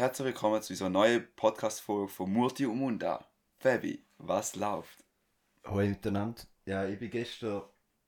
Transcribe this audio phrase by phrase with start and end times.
[0.00, 3.22] Herzlich willkommen zu unserer neuen Podcast-Folge von Murti und Munda.
[3.58, 5.04] Fabi, was läuft?
[5.62, 6.40] Hallo miteinander.
[6.64, 7.62] Ja, ich war gestern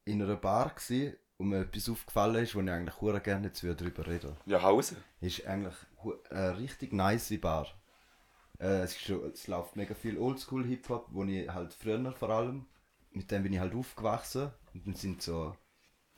[0.07, 3.63] in einer Bar gewesen, und mir etwas aufgefallen ist, wo ich eigentlich hure gerne jetzt
[3.63, 4.97] darüber reden Ja, Hause.
[5.21, 5.75] Ist eigentlich
[6.31, 7.67] eine richtig nice Bar.
[8.59, 12.65] Äh, es, ist es läuft mega viel Oldschool-Hip-Hop, wo ich halt früher vor allem,
[13.11, 14.51] mit dem bin ich halt aufgewachsen.
[14.73, 15.55] Und dann sind so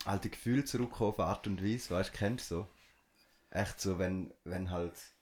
[0.05, 2.69] alte Gefühle zurückgekommen auf Art und Weise, weißt du, kennst du so?
[3.51, 5.14] Echt so, wenn, wenn halt,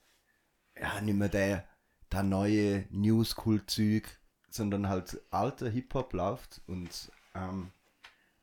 [0.81, 1.69] ja, nicht mehr der,
[2.11, 4.09] der neue New School-Zeug,
[4.51, 7.71] sondern halt alter Hip-Hop läuft und, ähm,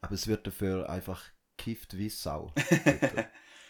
[0.02, 1.24] aber es wird dafür einfach
[1.58, 2.54] kifft wie Sau.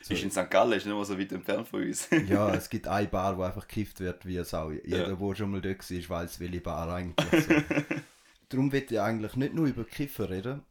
[0.01, 0.13] So.
[0.13, 0.49] Ist in St.
[0.49, 2.07] Gallen, ist nicht mehr so weit entfernt von uns.
[2.27, 4.71] Ja, es gibt eine Bar, wo einfach gekifft wird wie eine Sau.
[4.71, 5.13] Jeder, Ja.
[5.13, 7.53] der schon mal dort war, weiß, welche Bar eigentlich so.
[8.49, 10.63] Darum will ich eigentlich nicht nur über Kiffen reden,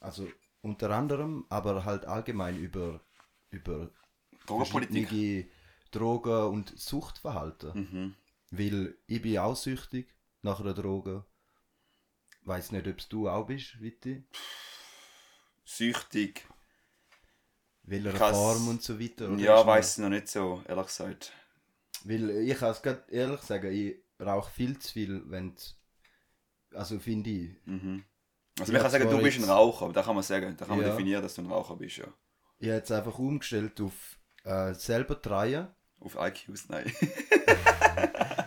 [0.00, 0.28] also
[0.62, 3.00] unter anderem, aber halt allgemein über,
[3.50, 3.90] über
[4.46, 5.46] Drogenpolitik.
[5.94, 7.72] Drogen- und Suchtverhalten.
[7.80, 8.14] Mhm.
[8.50, 11.24] Weil ich bin auch süchtig nach einer Droge.
[12.42, 14.24] Weiß nicht, ob du auch bist, Witti.
[15.64, 16.46] Süchtig.
[17.84, 18.36] Welcher Krass.
[18.36, 19.30] Form und so weiter.
[19.30, 21.32] oder Ja, weiß ich noch nicht so, ehrlich gesagt.
[22.04, 25.54] Weil ich kann es ehrlich sagen, ich rauche viel zu viel, wenn
[26.74, 27.66] Also finde ich.
[27.66, 28.04] Mhm.
[28.58, 30.64] Also Ja, man kann sagen, du bist ein Raucher, aber da kann man sagen, da
[30.64, 30.92] kann man Ja.
[30.92, 32.06] definieren, dass du ein Raucher bist, ja.
[32.58, 35.68] Ich habe jetzt einfach umgestellt auf äh, selber drehen.
[36.00, 36.92] Auf IQs, nein.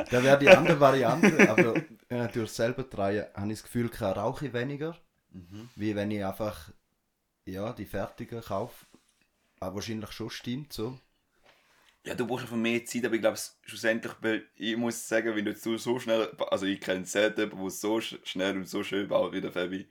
[0.10, 1.76] Da wäre die andere Variante, aber
[2.10, 4.98] äh, durch selber drehen habe ich das Gefühl, kein rauche ich weniger,
[5.32, 5.70] Mhm.
[5.76, 6.72] wie wenn ich einfach
[7.46, 8.86] ja, die fertigen kaufe.
[9.60, 10.98] Aber wahrscheinlich schon stimmt so.
[12.06, 15.44] Ja, du brauchst einfach mehr Zeit, aber ich glaube, schlussendlich, weil ich muss sagen, wenn
[15.46, 18.84] du so, so schnell, also ich kenne selten jemanden, der so sch- schnell und so
[18.84, 19.88] schön baut wie der Fabi.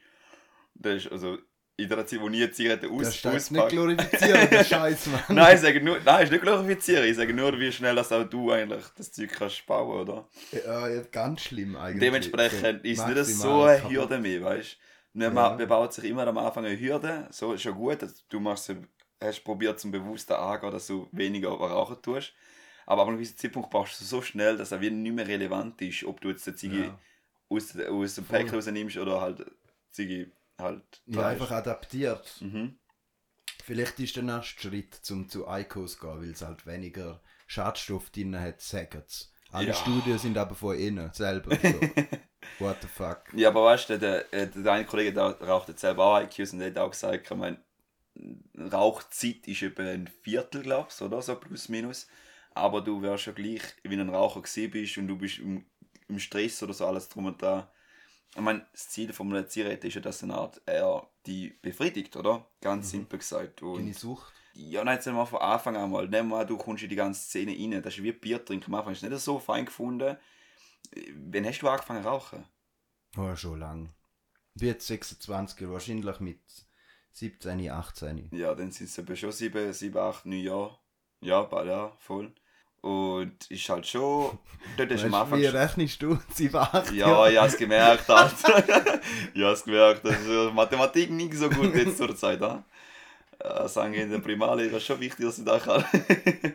[0.75, 1.39] Das ist, also,
[1.79, 5.21] in der Zeit, wo ich jetzt Zigarette aus, Das steht nicht glorifizieren, der Scheiß, Mann.
[5.29, 8.25] Nein, ich sage nur, nein, ist nicht glorifizieren, ich sage nur, wie schnell dass auch
[8.25, 10.27] du eigentlich das Zeug kannst bauen, oder?
[10.53, 12.01] Ja, ja, ganz schlimm eigentlich.
[12.01, 13.93] Dementsprechend ist es nicht so eine kaputt.
[13.93, 14.79] Hürde mehr, weißt
[15.15, 15.19] du?
[15.31, 15.59] Man Ja.
[15.59, 15.67] ja.
[15.67, 18.75] baut sich immer am Anfang eine Hürde, so ist ja gut, dass du machst,
[19.23, 22.33] hast probiert zum bewussten angehen, dass du weniger rauchen tust.
[22.87, 25.81] Aber ab einem gewissen Zeitpunkt brauchst du so schnell, dass er wieder nicht mehr relevant
[25.83, 26.99] ist, ob du jetzt die Ziege Ja.
[27.51, 28.25] aus, aus dem.
[28.25, 29.45] Päckchen rausnimmst oder halt
[29.91, 32.37] Ziege halt Ja, einfach adaptiert.
[32.41, 32.79] Mhm.
[33.65, 38.11] Vielleicht ist der nächste Schritt, zum zu ICOs zu gehen, weil es halt weniger Schadstoff
[38.11, 39.25] drin hat, sagen sie.
[39.51, 39.75] Alle Ja.
[39.75, 41.57] Studien sind aber von innen selber.
[41.57, 41.81] So.
[42.59, 43.25] What the fuck.
[43.33, 46.53] Ja, aber weißt du, der, der, der eine Kollege der raucht jetzt selber auch IQs
[46.53, 47.59] und der hat auch gesagt, ich meine,
[48.59, 52.07] Rauchzeit ist etwa ein Viertel, glaubst oder so, plus minus.
[52.55, 55.67] Aber du wärst ja gleich, wie ein Raucher gewesen bist und du bist im,
[56.09, 57.67] im Stress oder so, alles drum und dran.
[58.35, 62.17] Ich meine, das Ziel von einer Zigarette ist ja, dass eine Art er die befriedigt,
[62.17, 62.47] oder?
[62.61, 63.63] Ganz simpel gesagt.
[63.63, 64.33] Und Sucht.
[64.53, 66.07] ja, nein, jetzt mal von Anfang an mal.
[66.09, 67.83] Nehmen wir an, du kommst in die ganze Szene rein.
[67.83, 68.67] Das ist wie Bier trinken.
[68.73, 70.17] Am Anfang ist nicht so fein gefunden.
[71.15, 72.45] Wann hast du angefangen zu rauchen?
[73.17, 73.95] Oh, schon lang.
[74.55, 76.41] Ich bin jetzt 26, wahrscheinlich mit
[77.13, 78.29] 17, 18.
[78.33, 80.79] Ja, dann sind es eben schon sieben, sieben, acht, neun Jahre.
[81.21, 82.35] Ja, bald, ja, voll.
[82.87, 84.39] Und ist halt schon.
[84.77, 86.19] Dort ist Weißt, wie rechnest du?
[86.33, 88.63] 7, 8 Ja, ich hab's gemerkt, Alter.
[89.35, 92.65] ich hab's gemerkt, das ist Mathematik nicht so gut jetzt zur Zeit, ha?
[93.67, 95.85] Sagen in der Primarlehre ist schon wichtig, dass ich da kann.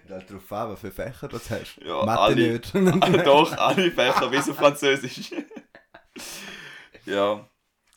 [0.10, 1.78] Halt drauf an, was für Fächer du hast.
[1.86, 2.36] Ja, Mathe alle.
[2.36, 3.28] nicht.
[3.28, 5.32] Doch, alle Fächer, bis auf Französisch.
[7.06, 7.46] ja.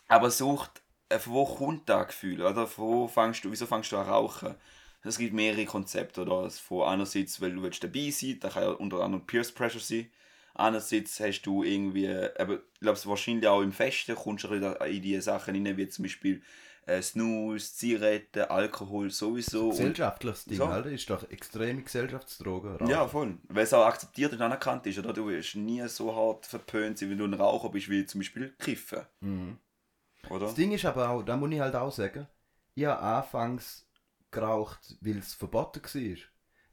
[0.08, 0.82] Aber Sucht,
[1.18, 2.42] von wo kommt das Gefühl?
[2.42, 2.66] Oder?
[2.66, 4.54] Von wo fängst du, wieso fängst du an rauchen?
[5.04, 6.22] Es gibt mehrere Konzepte.
[6.22, 6.50] Oder?
[6.50, 10.10] Von einerseits, weil du willst dabei sein das kann ja unter anderem Peer Pressure sein.
[10.54, 15.20] Andererseits hast du irgendwie, eben, ich glaube, wahrscheinlich auch im Festen kommst du in die
[15.20, 16.42] Sachen rein, wie zum Beispiel
[16.86, 19.70] äh, Snus, Zigaretten, Alkohol sowieso.
[19.70, 20.66] Gesellschaftliches Ding, So.
[20.66, 20.90] Alter.
[20.90, 22.74] Ist doch extreme Gesellschaftsdroge.
[22.74, 22.88] Rauchen.
[22.88, 23.38] ja, voll.
[23.48, 25.12] Weil es auch akzeptiert und anerkannt ist, oder?
[25.12, 28.54] Du wirst nie so hart verpönt sein, wenn du ein Raucher bist, wie zum Beispiel
[28.58, 29.00] Kiffen.
[29.20, 29.58] Mhm.
[30.30, 30.46] Oder?
[30.46, 32.28] Das Ding ist aber auch, da muss ich halt auch sagen,
[32.74, 33.86] ich habe anfangs
[34.34, 36.16] geraucht, weil es verboten war.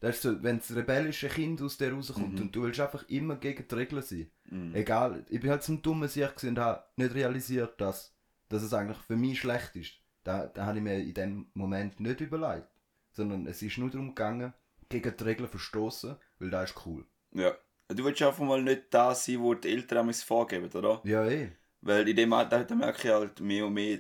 [0.02, 2.42] Das ist so, wenn das rebellische Kind aus dir rauskommt Mhm.
[2.42, 4.32] und du willst einfach immer gegen die Regeln sein.
[4.50, 4.74] Mhm.
[4.76, 8.16] Egal, ich bin halt zum dummen Sieg und habe nicht realisiert, dass,
[8.50, 9.94] dass es eigentlich für mich schlecht ist.
[10.24, 12.68] Da, da habe ich mir in dem Moment nicht überlegt.
[13.14, 14.54] Sondern es ist nur darum gegangen,
[14.90, 17.06] gegen die Regeln verstoßen, weil das ist cool.
[17.34, 17.54] Ja.
[17.90, 21.02] Du willst einfach mal nicht da sein, wo die Eltern einem vorgeben, oder?
[21.04, 21.52] Ja, eh.
[21.82, 24.00] Weil in dem Alter merke ich halt mehr und mehr,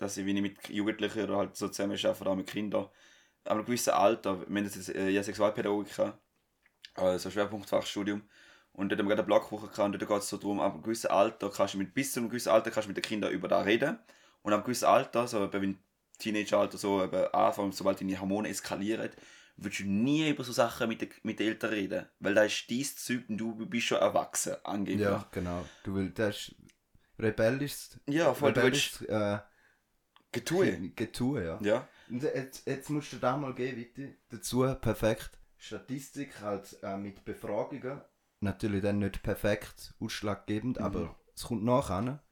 [0.00, 2.84] dass ich, wenn ich mit Jugendlichen oder halt so zusammen arbeite, auch mit Kindern,
[3.44, 5.92] ab einem gewissen Alter, wir haben jetzt äh, ja Sexualpädagogik
[6.94, 8.22] also Schwerpunktfachstudium,
[8.72, 10.74] und dort haben wir gerade eine Blockwoche gehabt, und dort geht es so darum, ab
[10.74, 13.02] einem gewissen Alter kannst du mit, bis zu einem gewissen Alter kannst du mit den
[13.02, 13.98] Kindern über das reden,
[14.42, 15.78] und ab einem gewissen Alter, so eben wenn
[16.18, 19.10] Teenageralter so eben anfangen, sobald deine Hormone eskalieren,
[19.56, 22.06] würdest du nie über so Sachen mit, den- mit den Eltern reden.
[22.18, 25.00] Weil da ist dein Zeug und du bist schon erwachsen, angeblich.
[25.02, 25.64] Ja, genau.
[25.82, 26.54] Du willst, das ist
[27.18, 29.38] rebellisches, Ja, voll, du rebellisches äh,
[30.32, 30.90] Getue.
[30.94, 31.58] Getue, ja.
[31.62, 31.88] Ja.
[32.08, 34.14] Und jetzt, jetzt musst du da mal gehen, bitte.
[34.28, 35.30] Dazu perfekt.
[35.56, 38.00] Statistik halt äh, mit Befragungen.
[38.40, 40.84] Natürlich dann nicht perfekt ausschlaggebend, Mhm.
[40.84, 42.22] aber es kommt nachher.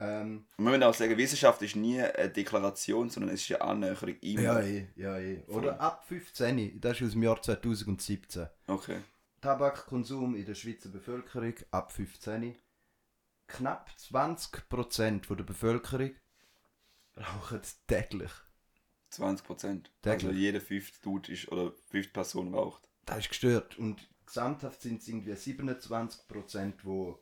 [0.00, 4.16] Ähm, wir müssen auch sagen, Wissenschaft ist nie eine Deklaration, sondern es ist eine Annäherung
[4.20, 4.42] immer.
[4.42, 5.44] ja, eh, ja, eh.
[5.48, 8.48] Oder ab 15, das ist aus dem Jahr 2017.
[8.66, 9.00] Okay.
[9.40, 12.56] Tabakkonsum in der Schweizer Bevölkerung ab 15.
[13.48, 16.12] Knapp 20% von der Bevölkerung
[17.16, 18.32] rauchen täglich.
[19.10, 19.90] 20 Prozent.
[20.04, 22.82] Also jeder fünfte Dude ist, oder fünfte Person raucht.
[23.04, 23.78] Das ist gestört.
[23.78, 27.14] Und gesamthaft sind es irgendwie 27%, die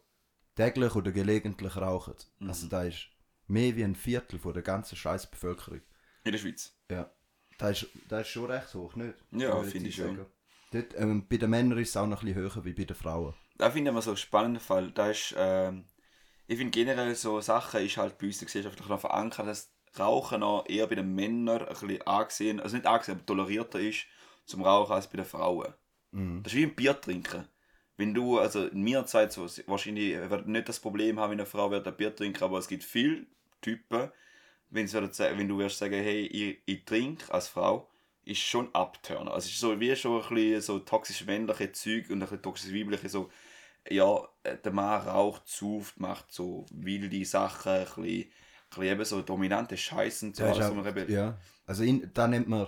[0.55, 2.15] täglich oder gelegentlich rauchen.
[2.39, 2.49] Mhm.
[2.49, 3.09] Also da ist
[3.47, 5.81] mehr wie ein Viertel von der ganzen scheiß Bevölkerung.
[6.25, 6.73] In der Schweiz.
[6.91, 7.11] Ja.
[7.59, 9.15] Das ist, das ist schon recht hoch, nicht?
[9.33, 10.17] Ja, finde ich sagen.
[10.17, 10.27] schon.
[10.73, 12.97] Dort, ähm, bei den Männern ist es auch noch ein bisschen höher wie bei den
[12.97, 13.35] Frauen.
[13.59, 14.93] Da finde ich immer so einen spannenden Fall.
[14.93, 15.85] Da ist, ähm,
[16.47, 19.73] ich finde generell so Sachen ist halt bei uns in der Gesellschaft noch verankert, dass
[19.99, 24.07] Rauchen noch eher bei den Männern ein bisschen angesehen, also nicht angesehen, aber tolerierter ist
[24.45, 25.75] zum Rauchen als bei den Frauen.
[26.13, 26.43] Mhm.
[26.43, 27.49] Das ist wie ein Bier trinken.
[27.97, 31.47] Wenn du, also in meiner Zeit so, wahrscheinlich wird nicht das Problem haben, wenn eine
[31.47, 33.27] Frau wird ein Bier trinken, aber es gibt viele
[33.61, 34.11] Typen,
[34.71, 37.91] wenn, wenn du wirst sagen, hey, ich, ich trinke als Frau,
[38.25, 39.33] ist schon Abturner.
[39.33, 42.43] Also es ist so wie schon ein bisschen so toxisch männliche Zeug und ein bisschen
[42.43, 43.31] toxisch weibliche, so,
[43.89, 48.31] ja, der Mann raucht, sauft, macht so wilde Sachen, ein bisschen,
[48.71, 51.39] bisschen eben so dominante Scheißen zu Das ist alles, auch- eben- ja.
[51.67, 52.67] Also in, da nennt man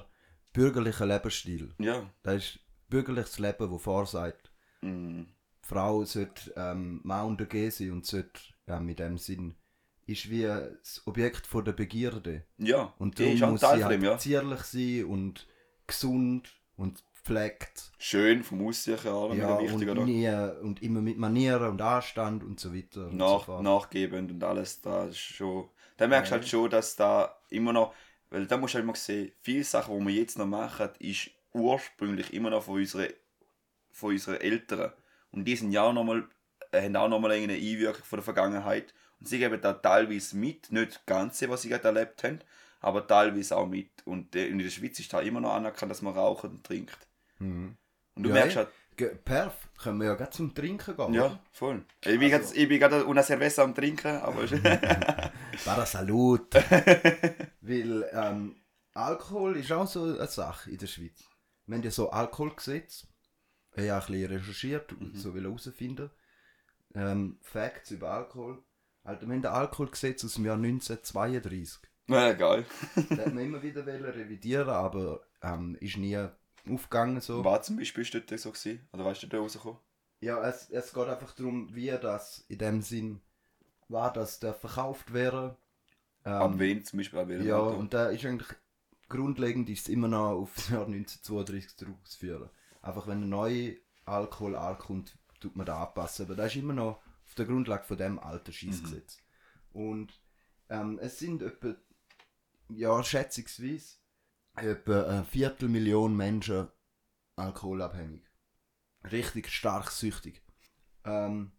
[0.53, 1.73] bürgerlichen Lebensstil.
[1.79, 2.09] ja.
[2.23, 2.59] Das ist
[2.89, 4.51] bürgerliches Leben, das vorsagt,
[4.83, 5.23] Mm.
[5.23, 9.55] die Frau sollte ähm, Mann untergehen sein und sollte ja, mit dem Sinn
[10.07, 12.45] ist wie das Objekt von der Begierde.
[12.59, 14.19] Ja, Und darum muss sie halt dem, ja.
[14.19, 15.47] zierlich sein und
[15.87, 17.93] gesund und gepflegt.
[17.99, 20.29] Schön vom Aussehen her, Ja, und, nie,
[20.63, 23.07] und immer mit Manieren und Anstand und so weiter.
[23.07, 25.69] und so nach, nachgebend und alles da ist schon
[26.03, 27.95] da merkst du halt schon dass da immer noch
[28.31, 31.31] weil da musst du halt immer sehen viele Sachen die wir jetzt noch machen ist
[31.53, 33.09] ursprünglich immer noch von unseren
[33.93, 34.93] von unseren Eltern.
[35.33, 36.29] Und die sind ja auch noch mal
[36.73, 38.95] äh, haben auch nochmal eine Einwirkung von der Vergangenheit.
[39.21, 42.41] Und sie geben da teilweise mit nicht das Ganze was sie gerade erlebt haben
[42.81, 43.91] aber teilweise auch mit.
[44.07, 46.99] Und äh, in der Schweiz ist da immer noch anerkannt dass man raucht und trinkt.
[47.39, 47.77] Mhm.
[48.15, 51.15] und du Ja, merkst halt Perf, können wir ja gerade zum Trinken gehen.
[51.15, 54.43] ja voll ich bin Also- gerade una Cerveza am trinken aber
[55.65, 56.55] Para Salut.
[57.61, 58.57] Weil ähm,
[58.95, 61.23] Alkohol ist auch so eine Sache in der Schweiz.
[61.67, 63.07] Wir haben ja so Alkoholgesetz.
[63.77, 66.11] Ich habe ein bisschen recherchiert und so will herausfinden.
[66.95, 68.63] Ähm, Facts über Alkohol.
[69.05, 71.79] Alter, wir haben ein Alkoholgesetz aus dem Jahr 1932.
[72.07, 72.65] na geil
[72.95, 76.17] Das hat man immer wieder revidieren, aber ähm, ist nie
[76.69, 77.45] aufgegangen so.
[77.45, 78.89] War zum Beispiel dort so gewesen?
[78.93, 79.79] Oder weißt du, da rausgekommen?
[80.21, 83.21] Ja, es, es geht einfach darum, wie das in dem Sinn
[83.89, 85.57] war, dass der verkauft wäre.
[86.25, 87.29] Ähm, Ab wen zum Beispiel?
[87.29, 88.49] Welchem Ja, und da ist eigentlich
[89.09, 92.51] grundlegend ist es immer noch auf das Jahr 1932 zurückzuführen.
[92.81, 93.75] Einfach wenn ein neuer
[94.05, 96.27] Alkohol ankommt, tut man da anpassen.
[96.27, 99.19] Aber das ist immer noch auf der Grundlage von dem alten Schießgesetz.
[99.73, 100.13] Und
[100.69, 101.75] ähm, es sind etwa,
[102.69, 103.97] ja, schätzungsweise,
[104.57, 106.69] etwa eine Viertelmillion Menschen
[107.37, 108.23] alkoholabhängig.
[109.11, 110.43] Richtig stark süchtig.
[111.05, 111.53] Ähm,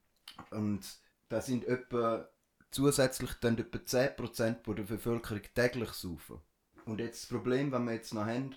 [0.52, 0.82] und
[1.30, 2.30] da sind etwa
[2.72, 6.40] zusätzlich dann etwa 10% von der Bevölkerung täglich saufen.
[6.86, 8.56] Und jetzt das Problem, wenn wir jetzt noch haben,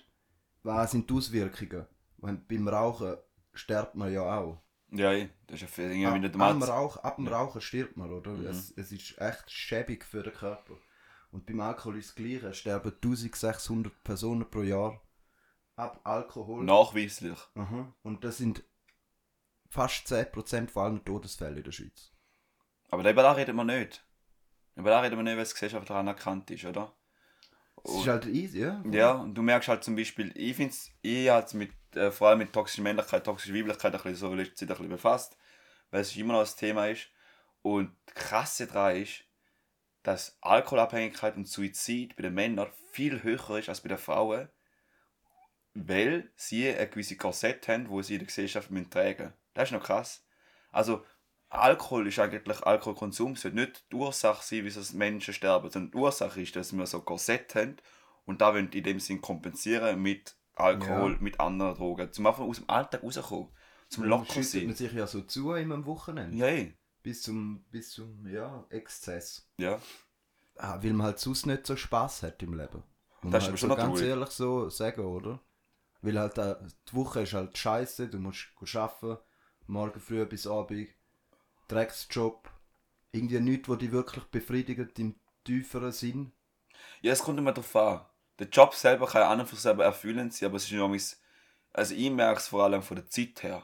[0.63, 1.85] was sind die Auswirkungen?
[2.17, 3.17] Wenn, beim Rauchen
[3.53, 4.61] stirbt man ja auch.
[4.91, 6.69] Ja, eh, das ist ja irgendwie Ab, nicht am Matz.
[6.69, 7.27] Rauch, ab dem.
[7.27, 8.31] Rauchen stirbt man, oder?
[8.31, 8.47] Mhm.
[8.47, 10.77] Es, es ist echt schäbig für den Körper.
[11.37, 12.47] Und beim Alkohol ist das Gleiche.
[12.47, 14.99] Es sterben 1600 Personen pro Jahr
[15.75, 16.63] ab Alkohol.
[16.63, 17.37] Nachweislich.
[17.53, 17.93] Aha.
[18.01, 18.63] Und das sind
[19.69, 22.11] fast 10% von allen Todesfällen in der Schweiz.
[22.89, 24.03] Aber über da reden wir nicht.
[24.73, 26.91] Über da reden wir nicht, weil es gesellschaftlich anerkannt ist, oder?
[27.83, 28.83] Es ist halt easy, ja?
[28.89, 32.29] Ja, und du merkst halt zum Beispiel, ich finde es, ich habe mit, äh, vor
[32.29, 35.37] allem mit toxischer Männlichkeit, toxischer Weiblichkeit ein bisschen so in letzter Zeit ein bisschen befasst,
[35.91, 37.09] weil es immer noch das Thema ist.
[37.61, 39.26] Und das Krasse daran ist,
[40.07, 44.47] dass Alkoholabhängigkeit und Suizid bei den Männern viel höher ist als bei den Frauen,
[45.73, 49.33] weil sie eine gewisse Korsett haben, wo sie in der Gesellschaft tragen müssen.
[49.53, 50.25] Das ist noch krass.
[50.71, 51.03] Also,
[51.49, 56.41] Alkohol ist eigentlich, Alkoholkonsum sollte nicht die Ursache sein, wieso Menschen sterben, sondern die Ursache
[56.41, 57.75] ist, dass wir so Korsett haben
[58.25, 61.17] und da wollen in dem Sinn kompensieren mit Alkohol, Ja.
[61.19, 62.13] mit anderen Drogen.
[62.13, 63.49] Zum einfach aus dem Alltag rauskommen.
[63.89, 64.87] Zum locker schüttet man sein.
[64.87, 66.37] sich ja so zu immer am Wochenende.
[66.37, 66.73] Ja, eh.
[67.07, 69.49] Bis zum, bis zum ja, Exzess.
[69.57, 69.79] ja.
[70.57, 72.83] Ah, weil man halt sonst nicht so Spaß hat im Leben.
[73.21, 74.09] Muss Das ist aber schon so ganz natürlich.
[74.09, 75.39] ehrlich so sagen, oder?
[76.01, 76.55] Weil halt äh,
[76.89, 79.19] die Woche ist halt scheiße, du musst arbeiten,
[79.67, 80.89] morgen früh bis Abend,
[81.69, 82.49] Drecksjob,
[83.13, 86.33] irgendwie nichts, was dich wirklich befriedigt im tieferen Sinn.
[87.01, 88.05] Ja, es kommt immer darauf an.
[88.39, 90.73] Der Job selber kann ja an und für sich selber erfüllend sein, aber es ist
[90.73, 91.01] irgendwie,
[91.71, 93.63] also ich merke es vor allem von der Zeit her,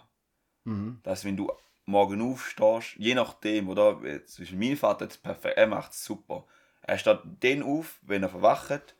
[0.63, 1.01] Mhm.
[1.03, 1.51] dass wenn du
[1.85, 6.45] morgen aufstehst, je nachdem, oder, jetzt, Beispiel mein Vater hat perfekt, er macht es super.
[6.81, 8.95] Er steht dann auf, wenn er verwacht,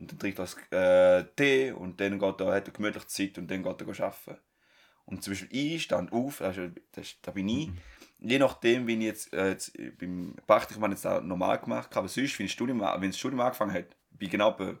[0.00, 3.38] und dann trinkt er das, äh, Tee, und dann geht er, hat er gemütlich Zeit,
[3.38, 4.40] und dann geht er arbeiten.
[5.04, 7.70] Und zum Beispiel ich stand auf, also das, da bin ich,
[8.18, 12.00] je nachdem, wie ich jetzt, äh, jetzt beim Praktikum habe ich jetzt normal gemacht habe,
[12.00, 14.78] aber sonst, wenn, ich Studium, wenn das Studium angefangen hat, bin genau bei eine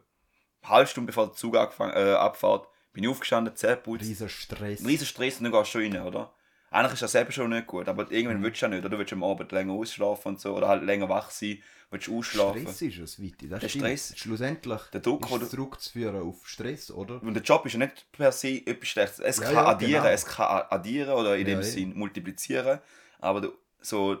[0.64, 4.84] halbe Stunde bevor der Zug angefangen, äh, abfährt, bin ich aufgestanden, Zähne geputzt, Riesen Stress.
[4.84, 6.34] riesen Stress und dann gehst du schon rein, oder?
[6.70, 8.90] Eigentlich ist das selber schon nicht gut, aber irgendwann willst du ja nicht, oder?
[8.90, 12.18] Du willst am Abend länger ausschlafen und so, oder halt länger wach sein, willst du
[12.18, 12.60] ausschlafen.
[12.62, 13.48] Stress ist es, Viti.
[13.48, 13.84] Das Der stimmt.
[13.84, 14.12] Stress.
[14.18, 17.22] Schlussendlich Der Druck, ist zurückzuführen auf Stress, oder?
[17.22, 19.18] Und der Job ist ja nicht per se etwas Schlechtes.
[19.20, 20.14] Es Ja, kann ja, addieren, genau.
[20.14, 21.62] es kann addieren oder in Ja, dem.
[21.62, 22.80] Sinn multiplizieren,
[23.18, 24.18] aber so,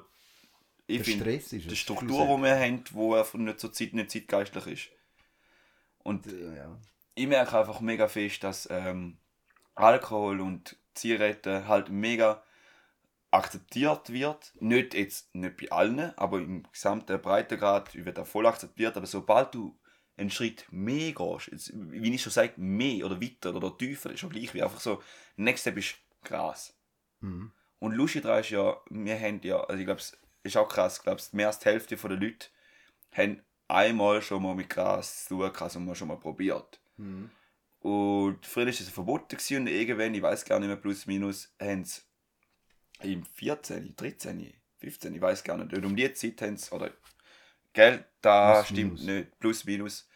[0.86, 1.76] ich Der Stress ist die.
[1.76, 4.88] Struktur, die wir haben, wo einfach nicht so zeit, nicht zeitgeistlich ist.
[6.02, 6.24] Und
[7.14, 9.18] ich merke einfach mega fest, dass ähm,
[9.74, 12.42] Alkohol und Zigaretten halt mega
[13.30, 14.52] akzeptiert wird.
[14.60, 18.96] Nicht jetzt nicht bei allen, aber im gesamten Breitengrad wird er voll akzeptiert.
[18.96, 19.78] Aber sobald du
[20.16, 24.20] einen Schritt mehr gehst, jetzt, wie ich schon sage, mehr oder weiter oder tiefer, ist
[24.20, 25.02] schon gleich wie einfach so,
[25.36, 26.74] Next Step ist Gras.
[27.20, 27.52] Mhm.
[27.78, 30.98] Und lustig daran ist ja, wir haben ja, also ich glaube, es ist auch krass,
[30.98, 32.48] ich glaube, mehr als die Hälfte der Leute
[33.12, 36.80] haben einmal schon mal mit Gras zu tun also mal schon mal probiert.
[36.96, 37.30] Mhm.
[37.80, 41.54] Und früher war es verboten gewesen, und irgendwann, ich weiß gar nicht mehr, plus minus,
[41.60, 42.00] haben sie
[43.02, 46.90] im 14, 13, 15, ich weiß gar nicht, und um die Zeit haben sie, oder,
[47.72, 49.02] gell, da Plus, stimmt minus.
[49.04, 50.08] nicht, plus minus,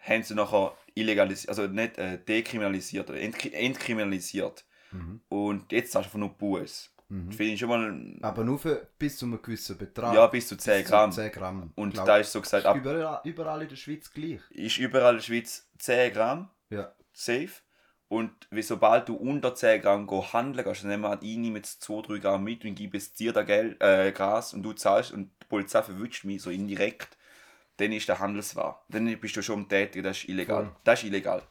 [0.00, 4.64] haben sie nachher illegalisiert, also nicht äh, dekriminalisiert, oder entkri entkriminalisiert.
[4.90, 5.20] Mhm.
[5.28, 6.94] Und jetzt hast du einfach nur Buß.
[7.08, 7.30] Mhm.
[7.30, 10.14] Finde ich schon mal, Aber nur für, bis zu einem gewissen Betrag.
[10.14, 11.12] ja, bis zu 10 Bis zu Gramm.
[11.12, 11.72] 10 Gramm.
[11.76, 14.40] Und Glaub, da ist so gesagt, ab, überall, überall in der Schweiz gleich.
[14.50, 16.48] ist überall in der Schweiz 10 Gramm.
[16.70, 16.94] Ja.
[17.12, 17.62] Safe.
[18.08, 21.58] Und wie sobald du unter 10 Gramm go handeln gehst, dann nehmen wir ich nehme
[21.58, 25.12] jetzt 2-3 Gramm mit und gebe es dir da Geld, äh, Gras und du zahlst
[25.12, 27.16] und die Polizei verwünscht mich so indirekt,
[27.78, 28.84] dann ist der Handelswahr.
[28.90, 30.64] Dann bist du schon am Tätigen, das ist illegal.
[30.64, 30.76] Voll.
[30.84, 31.42] Das ist illegal.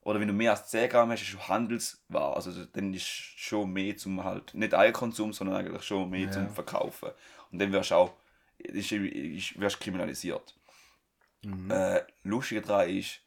[0.00, 2.34] Oder wenn du mehr als 10 Gramm hast, ist es schon Handelswahr.
[2.34, 6.32] Also dann ist schon mehr zum halt, nicht Eigenkonsum, sondern eigentlich schon mehr Ja.
[6.32, 7.10] zum Verkaufen.
[7.52, 8.14] Und dann wirst du auch,
[8.58, 10.56] ist, ist, wirst kriminalisiert.
[11.42, 11.70] Mhm.
[11.70, 13.20] Äh, lustig daran ist,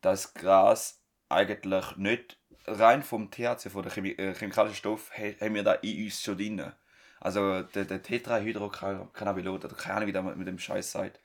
[0.00, 0.99] dass Gras
[1.30, 6.04] eigentlich nicht rein vom THC, von der Chemi äh, chemikalischen Stoff, haben wir da in
[6.04, 6.72] uns schon drin.
[7.20, 11.20] Also der, der Tetrahydrocannabinol, oder keine Ahnung, wie der mit dem Scheiß sagt,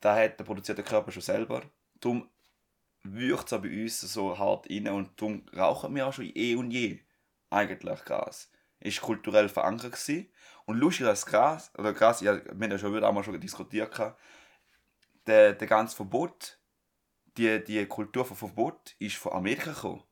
[0.00, 1.62] da hat der produziert der Körper schon selber.
[2.00, 2.28] Darum
[3.02, 6.54] wirkt es auch bei uns so hart rein und darum rauchen wir auch schon eh
[6.54, 7.00] und je
[7.50, 8.50] eigentlich Gras.
[8.80, 10.28] Ist kulturell verankert gewesen.
[10.66, 13.96] Und lustig, dass Gras, oder Gras, ja, wir haben ja schon wieder einmal schon diskutiert,
[15.26, 16.58] der, der ganze Verbot,
[17.36, 20.02] die, die Kultur von Verbot ist von Amerika gekommen.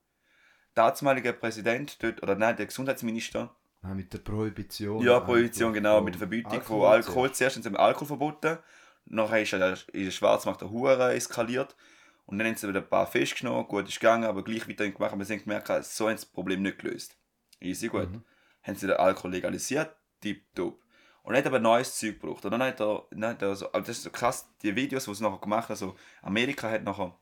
[0.77, 5.03] Der damalige Präsident dort, oder nein, der Gesundheitsminister, Ah, mit der Prohibition.
[5.05, 7.33] ja, Prohibition, genau, Von mit der Verbietung von Alkohol Alkohol.
[7.33, 8.59] Zuerst haben sie Alkohol verboten,
[9.05, 11.77] nachher ist der, ist der Schwarzmarkt der Hure eskaliert
[12.25, 15.13] und dann haben sie wieder ein paar festgenommen, gut ist gegangen, aber gleich weiter gemacht,
[15.13, 17.17] aber sie haben gemerkt, so haben sie das Problem nicht gelöst.
[17.61, 18.11] Easy, gut.
[18.11, 18.25] Mhm.
[18.63, 20.81] Haben sie den Alkohol legalisiert, tipptopp.
[21.25, 22.45] Und hat aber neues Zeug gebraucht.
[22.45, 25.07] Und dann hat er, dann hat er so, also das ist so krass, die Videos,
[25.07, 27.19] die sie nachher gemacht haben, also Amerika hat nachher,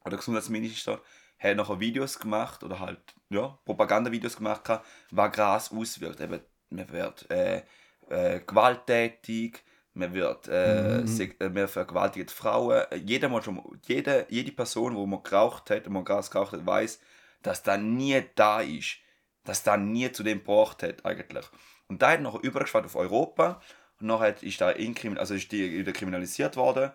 [0.00, 1.00] oder der Gesundheitsminister,
[1.38, 4.62] hat nachher Videos gemacht, oder halt, ja, Propagandavideos gemacht,
[5.10, 6.20] was Gras auswirkt.
[6.20, 7.62] Eben, man wird äh,
[8.08, 11.34] äh, gewalttätig, man wird, äh, Mhm.
[11.38, 12.84] äh, man vergewaltigt Frauen.
[13.04, 17.00] Jeder mal schon, jede, jede Person, die mal geraucht hat, mal Gras geraucht hat, weiß,
[17.42, 18.96] dass da nie da ist.
[19.44, 21.46] Dass da nie zu dem gebracht hat, eigentlich.
[21.88, 23.60] Und da hat nachher übergeschwappt auf Europa.
[24.00, 26.90] Und nachher ist da inkrimin also ist die wieder kriminalisiert worden.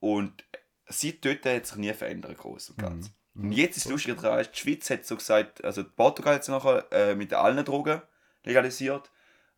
[0.00, 0.44] Und
[0.86, 3.10] seit dort hat sich nie verändert, groß und ganz.
[3.36, 6.48] Und jetzt ist es lustig daran, die Schweiz hat so gesagt, also Portugal hat es
[6.48, 8.00] nachher äh, mit allen Drogen
[8.44, 9.10] legalisiert.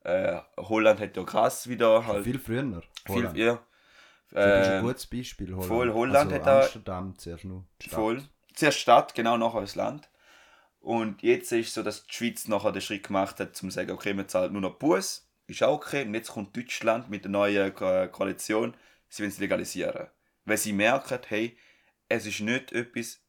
[0.02, 2.24] Äh, Holland hat ja krass wieder halt.
[2.24, 2.82] Viel früher.
[3.04, 3.60] viel, ja.
[4.30, 5.48] Das ist ein Äh, gutes Beispiel.
[5.52, 5.66] Holland.
[5.68, 7.64] voll, Holland also hat da- Amsterdam zuerst nur.
[7.90, 8.22] Voll.
[8.54, 10.08] Zuerst Stadt, genau nachher das Land.
[10.86, 13.74] Und jetzt ist es so, dass die Schweiz nachher den Schritt gemacht hat, um zu
[13.74, 16.04] sagen, okay, wir zahlen nur noch Bus, ist auch okay.
[16.04, 18.72] Und jetzt kommt Deutschland mit der neuen Ko Koalition,
[19.08, 20.06] sie wollen es legalisieren.
[20.44, 21.58] Weil sie merken, hey,
[22.08, 23.20] es ist nicht etwas,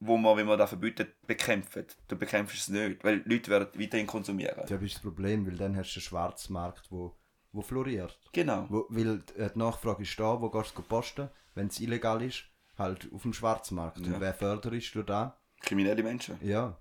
[0.00, 1.98] wo man, wenn man das verbietet, bekämpft.
[2.08, 4.64] Du bekämpfst es nicht, weil Leute werden weiterhin konsumieren.
[4.66, 7.14] Das ist das Problem, weil dann hast du einen Schwarzmarkt, wo,
[7.52, 8.18] wo floriert.
[8.32, 8.64] Genau.
[8.70, 12.44] Wo, weil äh, die Nachfrage ist da, wo gehst du posten, wenn es illegal ist,
[12.78, 13.98] halt auf dem Schwarzmarkt.
[13.98, 14.14] Ja.
[14.14, 15.38] Und wer förderst du da?
[15.62, 16.36] Kriminelle Menschen.
[16.42, 16.76] Ja.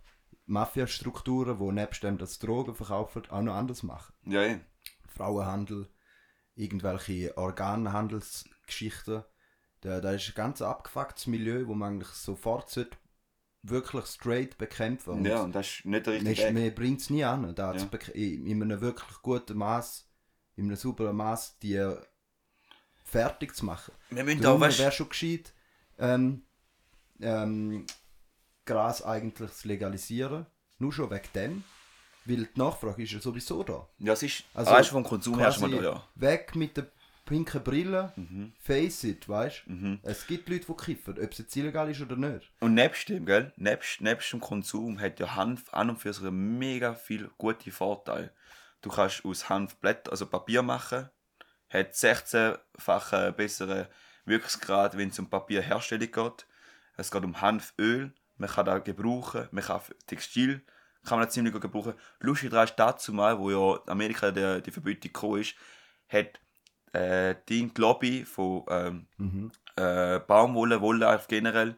[0.46, 4.14] Mafia-Strukturen, die nebst dem das Drogen verkaufen, auch noch anders machen.
[4.26, 4.60] Ja, eh.
[5.08, 5.88] Frauenhandel,
[6.56, 9.24] irgendwelche Organhandelsgeschichten.
[9.82, 12.98] Da, da ist ein ganz abgefucktes Milieu, wo man eigentlich sofort sollte
[13.64, 16.54] wirklich straight bekämpfen und Ja, und das ist nicht der richtige Weg.
[16.54, 17.88] man bringt es nie an, da Ja.
[18.14, 20.08] in, in einem wirklich guten Maß,
[20.56, 21.96] in einem sauberen Maß, die äh,
[23.04, 23.94] fertig zu machen.
[24.10, 25.54] Wir müssen auch, Darum weißt wäre schon gescheit,
[26.00, 26.44] ähm,
[27.22, 27.86] ähm,
[28.66, 30.46] Gras eigentlich zu legalisieren.
[30.80, 31.64] Nur schon wegen dem.
[32.26, 33.88] Weil die Nachfrage ist ja sowieso da.
[33.98, 36.08] ja, es ist, Also, weißt du, vom Konsum her schon mal da, ja.
[36.16, 36.86] Weg mit der
[37.26, 38.54] pinken Brille, Mhm.
[38.60, 39.98] face it, weißt du?
[40.04, 42.52] Es gibt Leute, die kiffen, ob es jetzt illegal ist oder nicht.
[42.60, 46.30] Und nebst dem, gell, nebst, nebst dem Konsum hat ja Hanf an und für sich
[46.30, 48.32] mega viel gute Vorteile.
[48.82, 51.10] Du kannst aus Hanf Blätter, also Papier machen,
[51.70, 53.88] hat 16-fache besseren
[54.26, 56.46] Wirkungsgrad, wenn es um Papierherstellung geht.
[56.98, 60.62] Es geht um Hanföl, man kann das gebrauchen, man kann Textil
[61.04, 61.94] kann man das ziemlich gut gebrauchen.
[62.20, 65.56] Lustig daran ist dazu mal, wo ja Amerika der, die Verbietung gekommen ist,
[66.08, 66.40] hat
[66.94, 71.76] äh, die Lobby von ähm, äh, Baumwolle, Wolle generell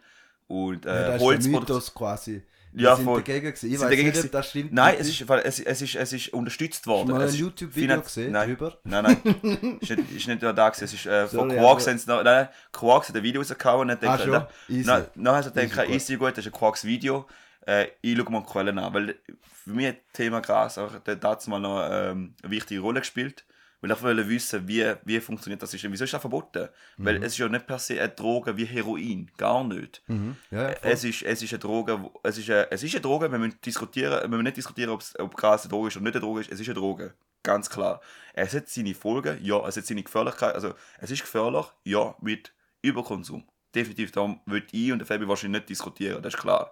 [0.47, 1.95] und Ja, äh, das der Holzproduktion.
[1.95, 2.43] Quasi.
[2.75, 3.21] Ja, sind voll.
[3.21, 3.65] dagegen gewesen.
[3.67, 4.73] Ich Sind weiß dagegen nicht, ob das stimmt.
[4.73, 7.11] Nein, es ist, es, es, ist, es ist unterstützt worden.
[7.11, 8.77] mal ein Es ist YouTube-Video gesehen nein, drüber?
[8.83, 9.77] Nein, nein.
[9.81, 10.83] ist nicht, ist nicht da gewesen.
[10.85, 13.41] Es ist äh, von Sorry, Quarks, aber- haben sie noch, nein, Quarks hat ein Video
[13.41, 14.49] rausgehauen und dann Ah, denkt er.
[14.67, 15.95] Nein, dann hat er gedacht, gut.
[15.95, 17.27] easy gut, das ist ein Quarks Video.
[17.65, 19.15] Äh, ich schaue mal die Quellen an, weil
[19.63, 20.91] für mich hat das Thema Gras auch
[21.47, 23.45] mal noch ähm, eine wichtige Rolle gespielt.
[23.83, 25.91] Weil ich wollte wissen, wie, wie funktioniert das System.
[25.91, 26.69] Wieso ist das verboten?
[26.95, 29.29] Weil es ist ja nicht per se eine Droge wie Heroin.
[29.35, 30.01] Gar nicht.
[30.07, 30.37] Mhm.
[30.51, 30.69] Ja.
[30.81, 33.59] Es ist, es ist eine Droge, es ist eine, es ist eine Droge, wir müssen,
[33.65, 36.39] diskutieren, wir müssen nicht diskutieren, ob's- ob Gras eine Droge ist oder nicht eine Droge
[36.39, 37.13] ist, es ist eine Droge,
[37.43, 37.99] ganz klar.
[38.33, 42.53] Es hat seine Folgen, ja, es hat seine Gefährlichkeit, also es ist gefährlich, ja, mit
[42.81, 43.43] Überkonsum.
[43.75, 46.71] Definitiv, da würde ich und der Fabi wahrscheinlich nicht diskutieren, das ist klar.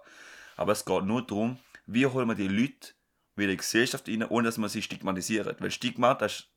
[0.56, 2.94] Aber es geht nur darum, wie holen wir die Leute
[3.36, 5.60] wieder in die Gesellschaft rein, ohne dass man sie stigmatisiert.
[5.60, 6.48] Weil Stigma, das ist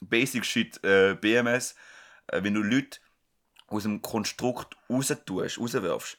[0.00, 1.74] Basic Shit, äh, BMS,
[2.28, 2.98] äh, wenn du Leute
[3.66, 6.18] aus dem Konstrukt raustust, rauswirfst,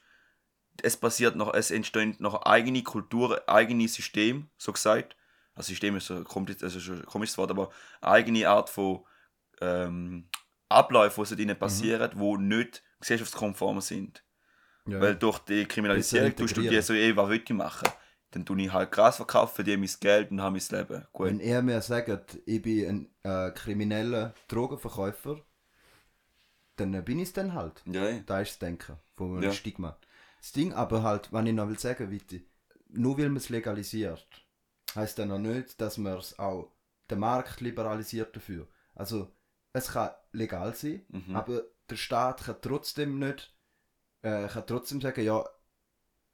[0.84, 5.16] es passiert noch, es entstehen noch eigene Kultur, eigene System, so gesagt.
[5.54, 7.70] Also System ist so ein kompliz- also schon ein komisches Wort, aber
[8.02, 9.06] eine eigene Art von
[9.60, 10.28] ähm,
[10.70, 14.24] Abläufen, die so drinnen passieren, wo nicht gesellschaftskonform sind.
[14.88, 15.00] ja.
[15.02, 17.90] Weil durch die Kriminalisierung tust du dir so, ey, was will ich machen?
[18.32, 21.06] Dann tue ich halt Gras verkaufen, verdiene mein Geld und habe mein Leben.
[21.12, 21.28] Gut.
[21.28, 25.42] Wenn er mir sagt, ich bin ein äh, krimineller Drogenverkäufer,
[26.78, 27.82] dann äh, bin ich es dann halt.
[27.86, 28.20] Ja, ja.
[28.26, 29.52] Da ist das Denken von einem Ja.
[29.52, 29.98] Stigma.
[30.40, 32.22] Das Ding aber halt, wenn ich noch will sagen will,
[32.90, 34.26] nur weil man es legalisiert,
[34.96, 36.72] heißt dann noch nicht, dass man es auch
[37.10, 38.68] den Markt liberalisiert dafür.
[38.96, 39.32] Also
[39.74, 41.36] es kann legal sein, Mhm.
[41.36, 43.54] aber der Staat kann trotzdem nicht,
[44.24, 45.46] äh, kann trotzdem sagen, ja,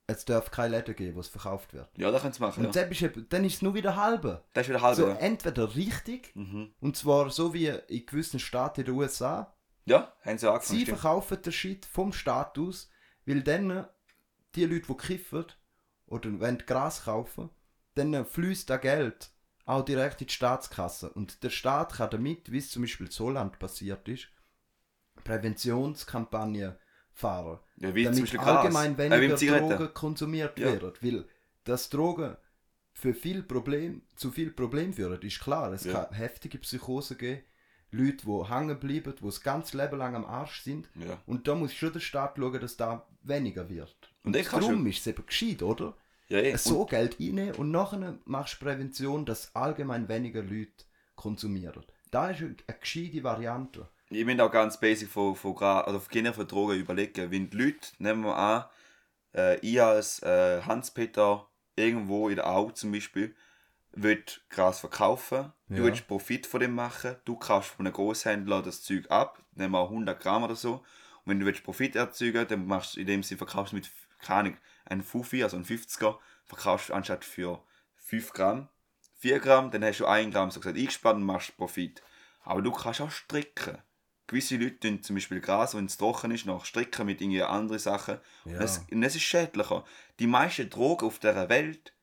[0.09, 1.89] es darf keine Läden geben, wo es verkauft wird.
[1.97, 2.65] ja, das können sie machen.
[2.65, 2.85] Und Ja.
[2.85, 4.43] dann, dann ist es nur wieder halbe.
[4.53, 4.95] Das ist wieder halb.
[4.95, 5.15] So ja.
[5.15, 6.73] entweder richtig, Mhm.
[6.79, 9.53] und zwar so wie in gewissen Staaten in den USA,
[9.85, 10.77] ja, haben sie angefangen.
[10.79, 10.99] Sie stimmt.
[10.99, 12.89] verkaufen den Shit vom Staat aus,
[13.25, 13.85] weil dann
[14.55, 15.45] die Leute, die kiffen
[16.05, 17.49] oder wollen Gras kaufen,
[17.95, 19.29] dann fließt das Geld
[19.65, 21.09] auch direkt in die Staatskasse.
[21.09, 24.29] Und der Staat kann damit, wie es zum Beispiel in Zoland passiert ist,
[25.25, 26.75] Präventionskampagnen
[27.17, 27.59] fahren.
[27.77, 28.45] Ja, wie zum damit Gras.
[28.47, 29.69] allgemein Äh, wie weniger Zigaretten.
[29.69, 30.65] Drogen konsumiert Ja.
[30.67, 30.93] werden.
[31.01, 31.25] Weil
[31.63, 32.37] dass Drogen
[32.93, 35.73] für viel Problem, zu viel Problem führen, ist klar.
[35.73, 36.05] Es Ja.
[36.05, 37.41] kann heftige Psychosen geben,
[37.91, 40.89] Leute, die hängen bleiben, die das ganze Leben lang am Arsch sind.
[40.95, 41.21] Ja.
[41.25, 43.95] Und da muss schon der Staat schauen, dass da weniger wird.
[44.23, 45.95] Und ich kann darum ist es eben gescheit, oder?
[46.29, 46.57] Ja, ja.
[46.57, 50.83] So Geld rein und nachher machst du Prävention, dass allgemein weniger Leute
[51.15, 51.83] konsumieren.
[52.11, 53.87] Da ist eine, eine gescheite Variante.
[54.09, 57.29] Ich bin auch ganz basic von, von, also von generell von Drogen überlegen.
[57.31, 58.65] Wenn die Leute, nehmen wir an,
[59.35, 63.35] äh, ich als äh, Hans-Peter irgendwo in der Au zum Beispiel,
[63.91, 65.77] will Gras verkaufen, Ja.
[65.77, 69.73] du willst Profit von dem machen, du kaufst von einem Großhändler das Zeug ab, nehmen
[69.73, 70.83] wir 100 Gramm oder so, und
[71.25, 73.91] wenn du willst Profit erzeugen dann machst du in dem Sinne, verkaufst du mit,
[74.21, 77.61] keine Ahnung, einem Fuffi, also ein 50er, verkaufst du anstatt für
[77.95, 78.69] 5 Gramm,
[79.17, 82.01] 4 Gramm, dann hast du 1 Gramm so gesagt eingespannt und machst Profit.
[82.43, 83.77] Aber du kannst auch stricken.
[84.27, 87.79] Gewisse Leute tun zum Beispiel Gras, wenn es trocken ist, noch stricken mit irgendwie anderen
[87.79, 88.19] Sachen.
[88.45, 88.53] Ja.
[88.53, 89.85] Und, das, und das ist schädlicher.
[90.19, 91.93] Die meisten Drogen auf dieser Welt,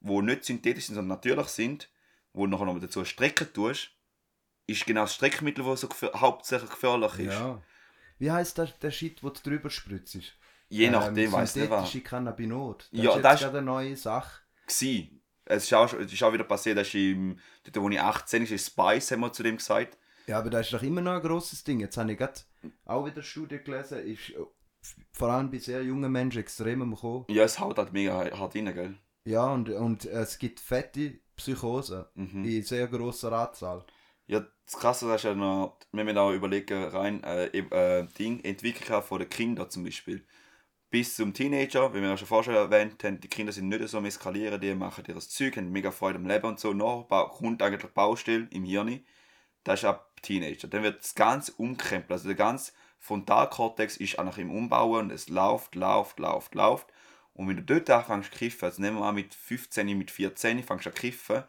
[0.00, 1.90] die nicht synthetisch sind, sondern natürlich sind,
[2.32, 3.90] wo du nachher noch dazu stricken tust,
[4.66, 7.32] ist genau das Strickmittel, das so gefähr hauptsächlich gefährlich ist.
[7.34, 7.60] Ja.
[8.18, 10.16] Wie heißt der, der Shit, wo du drüber spritzt?
[10.68, 11.80] Je nachdem, weiss nicht was.
[11.90, 12.88] Synthetische Cannabinot.
[12.92, 14.40] Das Ja, ist jetzt das ist- gerade eine neue Sache.
[14.66, 15.20] Gsi.
[15.46, 18.50] Es ist auch, es ist auch wieder passiert, dass im, dort, wo ich 18 ist,
[18.52, 19.98] ist Spice, haben wir zu dem gesagt.
[20.26, 21.80] Ja, aber das ist doch immer noch ein grosses Ding.
[21.80, 22.40] Jetzt habe ich gerade
[22.86, 24.32] auch wieder Studie gelesen, ist
[25.12, 27.24] vor allem bei sehr jungen Menschen extrem am Kommen.
[27.28, 28.94] Ja, es haut halt mega hart rein, gell?
[29.24, 32.44] Ja, und, und es gibt fette Psychosen Mhm.
[32.44, 33.84] in sehr grosser Anzahl.
[34.26, 39.02] Ja, das Krasse ist ja noch, wenn wir da überlegen, rein, äh, äh, Ding, Entwicklung
[39.02, 40.24] von den Kindern zum Beispiel.
[40.90, 43.98] Bis zum Teenager, wie wir ja schon vorher erwähnt haben, die Kinder sind nicht so
[43.98, 46.72] am Eskalieren, die machen ihr Zeug, haben mega Freude am Leben und so.
[46.72, 49.04] Bau- kommt eigentlich Baustelle im Hirn.
[49.64, 50.68] Das ist ab Teenager.
[50.68, 52.12] Dann wird das Ganze umkrempelt.
[52.12, 56.86] Also der ganze Frontalkortex ist eigentlich im Umbauen und es läuft, läuft, läuft, läuft.
[57.34, 60.62] Und wenn du dort anfängst zu kiffen, also nehmen wir mal mit 15, mit 14
[60.62, 61.44] fängst du an zu kiffen,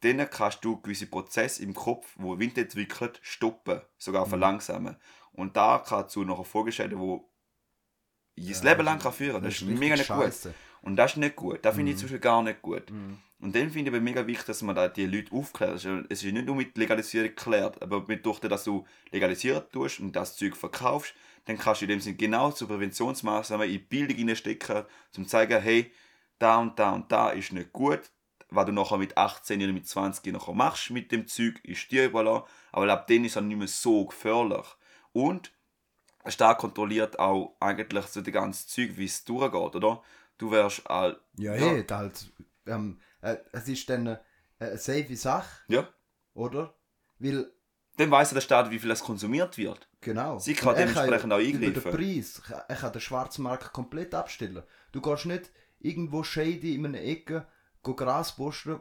[0.00, 4.96] dann kannst du gewisse Prozesse im Kopf, wo Wind entwickelt, stoppen, sogar verlangsamen.
[5.32, 7.30] Und da kann zu noch Folgeschäden, wo
[8.36, 9.42] das Leben lang kann führen.
[9.42, 10.54] Das ist richtig mega nicht gut.
[10.82, 11.58] Und das ist nicht gut.
[11.62, 12.90] Das finde ich zum Beispiel gar nicht gut.
[12.90, 13.18] Mhm.
[13.40, 15.74] Und dann finde ich aber mega wichtig, dass man da die Leute aufklärt.
[15.76, 18.64] Es ist ja- Es ist nicht nur mit Legalisierung geklärt, aber mit durch das, dass
[18.64, 21.14] du legalisieren tust und das Zeug verkaufst,
[21.46, 24.84] dann kannst du in dem Sinne genau zu Präventionsmaßnahmen in die Bildung hineinstecken,
[25.16, 25.90] um zu zeigen, hey,
[26.38, 28.00] da und da und da ist nicht gut.
[28.50, 32.06] Was du nachher mit 18 oder mit 20 nachher machst mit dem Zeug, ist dir
[32.06, 32.44] überlassen.
[32.72, 34.66] Aber ab dann ist es nicht mehr so gefährlich.
[35.12, 35.52] Und
[36.26, 40.02] stark kontrolliert auch eigentlich so das ganze Zeug, wie es durchgeht, oder?
[40.40, 41.74] Du wärst all, Ja, Ja.
[41.74, 42.32] eh, halt,
[42.66, 44.20] ähm, äh, es ist dann eine,
[44.58, 45.86] eine safe Sache, ja,
[46.34, 46.74] oder?
[47.18, 47.52] Weil,
[47.98, 49.86] dann weiss der Staat, wie viel es konsumiert wird.
[50.00, 50.38] genau.
[50.38, 51.90] Sie kann dementsprechend auch Über den eingreifen.
[51.92, 54.62] Preis, er kann den Schwarzmarkt komplett abstellen.
[54.92, 57.46] Du gehst nicht irgendwo shady in einer Ecke
[57.82, 58.80] Gras posten,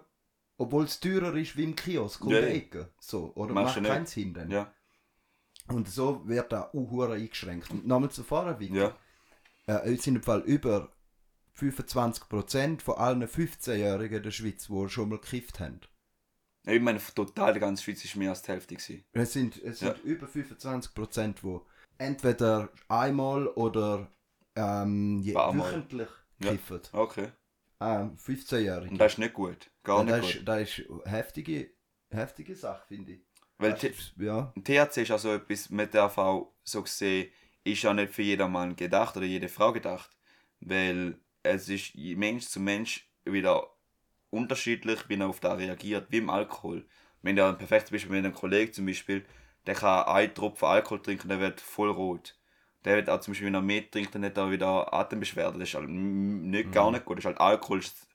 [0.57, 2.53] obwohl es teurer ist wie im Kiosk um Ja, die ja.
[2.53, 2.89] Ecke.
[3.01, 4.49] So, oder Machst macht keinen Sinn dann.
[4.49, 4.71] Ja,
[5.67, 7.69] Und so wird da auch eingeschränkt.
[7.71, 8.95] Und nochmal zuvor, wie ja,
[9.67, 10.93] äh, es sind im Fall über
[11.59, 15.79] 25% von allen 15-Jährigen in der Schweiz, die schon mal gekifft haben.
[16.67, 19.03] ich meine, total die ganze Schweiz ist mehr als die Hälfte gewesen.
[19.13, 20.03] Es sind, es sind Ja.
[20.03, 21.59] über 25%, die
[21.97, 24.11] entweder einmal oder
[24.55, 26.09] ähm, wöchentlich
[26.43, 26.51] Ja.
[26.51, 26.81] kiffen.
[26.91, 27.29] Okay.
[27.81, 28.91] Ähm, 15-Jährige.
[28.91, 29.69] Und das ist nicht gut.
[29.83, 30.35] Gar Ja, nicht das, gut.
[30.35, 31.71] ist, das ist eine heftige,
[32.13, 33.21] heftige Sache, finde ich.
[33.57, 37.29] Weil ist- ja, THC ist also etwas, man darf auch so gesehen,
[37.63, 40.09] ist ja nicht für jedermann gedacht oder jede Frau gedacht.
[40.61, 43.67] Weil es ist Mensch zu Mensch wieder
[44.29, 46.85] unterschiedlich, wie er auf da reagiert, wie im Alkohol.
[47.21, 49.25] Wenn du ein perfektes Beispiel mit einem Kollegen zum Beispiel,
[49.65, 52.35] der kann einen Tropfen Alkohol trinken, der wird voll rot.
[52.85, 55.59] Der wird auch zum Beispiel, wenn er mehr trinkt, dann hat er wieder Atembeschwerden.
[55.59, 57.17] Das ist halt nicht, gar nicht gut.
[57.17, 58.07] Das ist halt Alkohol ist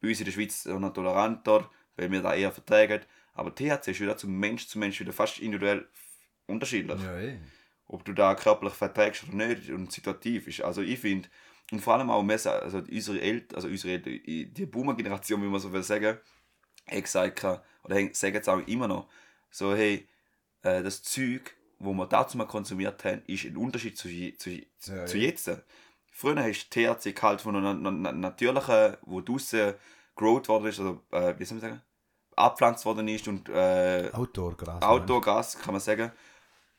[0.00, 3.00] bei uns in der Schweiz noch toleranter, weil wir da eher vertragen.
[3.34, 5.88] Aber THC ist wieder zum Mensch zu Mensch wieder fast individuell
[6.46, 7.00] unterschiedlich.
[7.02, 7.38] ja eh.
[7.86, 10.62] Ob du da körperlich verträgst oder nicht und situativ ist.
[10.62, 11.28] Also ich finde,
[11.72, 15.58] und vor allem auch mehr, also unsere Eltern, also unsere Eltern, die Boomer-Generation, wie man
[15.60, 16.18] so will sagen,
[16.86, 19.08] hat gesagt, oder haben- sagen es auch immer noch,
[19.50, 20.06] so hey,
[20.62, 25.06] äh, das Zeug, wo wir dazu mal konsumiert haben, ist ein Unterschied zu, zu, Ja,
[25.06, 25.24] zu ja.
[25.28, 25.50] jetzt.
[26.10, 29.74] Früher hast du THC gehalten von einer na, na, natürlichen, wo draussen
[30.14, 31.82] growt worden ist, oder äh, wie soll man sagen,
[32.36, 34.82] abpflanzt worden ist und äh, Outdoor-Gras.
[34.82, 36.12] Outdoor-Gas, kann man sagen,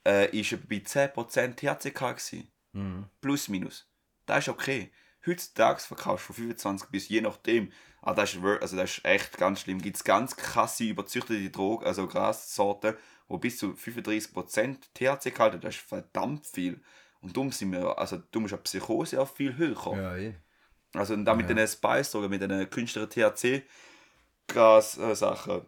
[0.06, 2.48] äh, ist bei 10% THC gewesen.
[2.74, 3.06] Mhm.
[3.22, 3.88] Plus, minus.
[4.26, 4.92] Das ist okay.
[5.26, 7.72] Heutzutage verkaufst du von 25 bis je nachdem.
[8.02, 9.82] Ah, das, ist, also das ist echt ganz schlimm.
[9.82, 12.98] Gibt es ganz krasse überzüchtete Drogen, also Grassorten,
[13.30, 16.82] wo bis zu 35% THC gehalten Das ist verdammt viel.
[17.22, 19.96] Und darum sind wir, also du musst eine Psychose auch viel höher.
[19.96, 20.36] Ja, eh.
[20.94, 21.56] Also und dann mit Ja.
[21.56, 23.10] den Spice-Drogen, mit den künstlichen
[24.48, 25.62] THC-Gas-Sachen,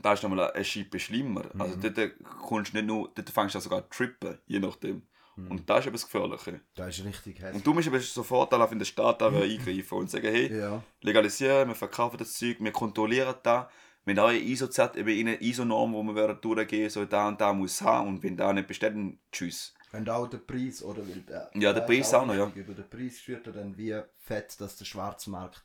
[0.00, 1.44] da ist nochmal eine Schippe schlimmer.
[1.58, 1.94] Also Mhm.
[1.94, 5.06] dort kommst du nicht nur, dort fängst du sogar trippen, je nachdem.
[5.38, 5.50] Mhm.
[5.52, 6.60] Und das ist eben das Gefährliche.
[6.74, 7.54] Das ist richtig hässlich.
[7.56, 10.82] Und du musst eben sofort auf in den Staat eingreifen und sagen, hey, Ja.
[11.00, 13.66] legalisieren, wir verkaufen das Zeug, wir kontrollieren das.
[14.04, 18.08] Wenn eure ISO-Z eben eine ISO-Norm, wo wir durchgehen, so da und da muss haben
[18.08, 19.74] und wenn da nicht besteht, dann tschüss.
[19.92, 21.06] Und auch der Preis, oder?
[21.06, 22.50] Weil der, Ja, der Preis auch noch, ja.
[22.54, 25.62] Über den Preis führt er dann wie fett, dass der Schwarzmarkt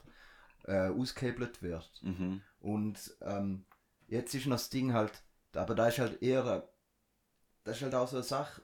[0.66, 1.90] äh, ausgehebelt wird.
[2.02, 2.42] Mhm.
[2.60, 3.66] Und ähm,
[4.08, 5.12] jetzt ist noch das Ding halt,
[5.54, 6.68] aber da ist halt eher,
[7.64, 8.62] das ist halt auch so eine Sache,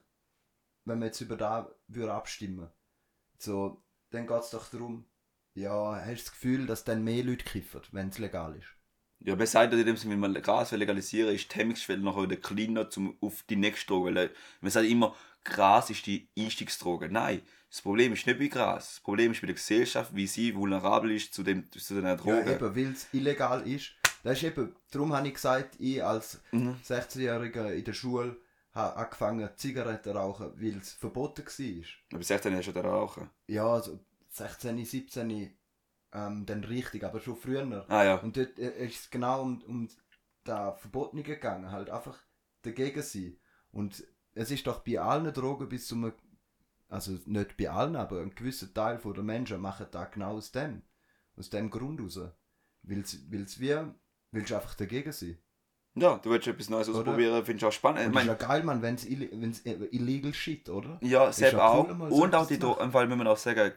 [0.86, 2.70] wenn wir jetzt über da würden abstimmen,
[3.38, 5.06] so, dann geht es doch darum,
[5.54, 8.68] ja, hast du das Gefühl, dass dann mehr Leute kiffen, wenn es legal ist?
[9.22, 12.38] Ja, man sagt in dem Sinne, wenn man Gras legalisieren ist die Hemmungsschwelle noch wieder
[12.38, 14.16] kleiner zum, auf die nächste Droge.
[14.16, 15.14] Weil man sagt immer,
[15.44, 17.10] Gras ist die Einstiegsdroge.
[17.12, 18.94] Nein, das Problem ist nicht bei Gras.
[18.96, 22.16] Das Problem ist bei der Gesellschaft, wie sie vulnerabel ist zu, dem, zu den Ja,
[22.16, 22.48] Drogen.
[22.48, 23.92] eben, weil es illegal ist.
[24.24, 26.78] Das ist eben, darum habe ich gesagt, ich als Mhm.
[26.86, 28.38] 16-Jähriger in der Schule
[28.80, 31.86] habe angefangen Zigaretten zu rauchen, weil es verboten war.
[32.14, 33.30] Aber 16 hast du ja rauchen.
[33.48, 35.54] Ja, also 16, 17
[36.12, 37.86] ähm, dann richtig, aber schon früher.
[37.88, 38.16] Ah ja.
[38.16, 39.90] Und dort äh, ist es genau um, um
[40.44, 42.18] da Verbotene gegangen, halt einfach
[42.64, 43.38] dagegen sein.
[43.72, 46.14] Und es ist doch bei allen Drogen bis zu einem
[46.90, 50.82] also nicht bei allen, aber ein gewisser Teil der Menschen machen das genau aus dem,
[51.38, 52.20] aus dem Grund raus.
[52.82, 53.76] Weil es wie,
[54.32, 55.38] willst du einfach dagegen sein.
[56.02, 57.00] Ja, du willst etwas Neues Oder?
[57.00, 58.00] ausprobieren, findest du auch spannend.
[58.00, 60.98] Ich das ist mein, ja geil, man, wenn es illegal shit, oder?
[61.02, 61.90] ja, selbst ja auch.
[61.90, 63.74] cool, Und auch die Drogen, müssen wir auch sagen,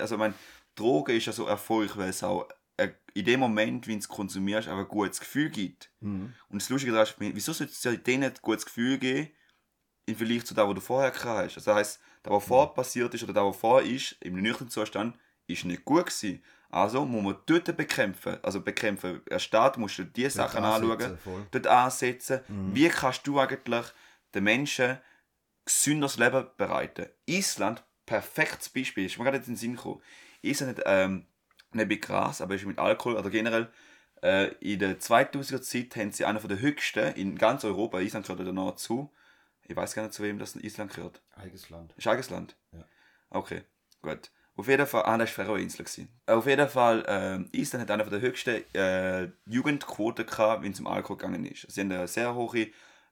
[0.00, 0.34] also ich meine,
[0.74, 4.08] Drogen ist ja so erfolgreich, weil es auch äh, in dem Moment, wenn du es
[4.08, 5.90] konsumierst, auch ein gutes Gefühl gibt.
[6.00, 6.32] Mhm.
[6.48, 9.30] Und das Lustige daran ist, wieso sollte es ja denen ein gutes Gefühl geben,
[10.06, 11.56] im Vergleich zu dem, was du vorher gehabt hast?
[11.56, 14.70] Also das heisst, das, was vorher passiert ist oder das, was vorher ist, im nüchternen
[14.70, 16.42] Zustand, ist nicht gut gewesen.
[16.72, 18.38] Also muss man dort bekämpfen.
[18.42, 19.20] Also bekämpfen.
[19.30, 21.46] Der Staat muss dir diese Sachen anschauen, voll.
[21.50, 22.40] dort ansetzen.
[22.48, 23.86] Wie kannst du eigentlich
[24.34, 24.98] den Menschen
[25.66, 27.06] gesünderes Leben bereiten?
[27.26, 30.00] Island, perfektes Beispiel, ist mir gerade in den Sinn gekommen.
[30.40, 31.26] Island hat ähm,
[31.72, 33.70] nicht mit Gras, aber ist mit Alkohol oder generell
[34.22, 38.46] äh, in der 2000er Zeit haben sie einen der höchsten in ganz Europa, Island gehört
[38.46, 39.12] da noch zu.
[39.64, 41.22] Ich weiß gar nicht, zu wem das Island gehört.
[41.34, 41.92] Eigenes Land.
[41.98, 42.56] Ist eigenes Land?
[42.72, 42.84] Ja.
[43.28, 43.62] Okay,
[44.00, 44.30] gut.
[44.54, 45.84] Auf jeden Fall, ah, das war Färöerinsel.
[45.84, 46.08] gewesen.
[46.26, 50.86] Auf jeden Fall, ähm, Island hat eine der höchsten äh, Jugendquoten gehabt, wenn es um
[50.86, 51.70] Alkohol gegangen ist.
[51.70, 52.66] Sie haben einen sehr hohen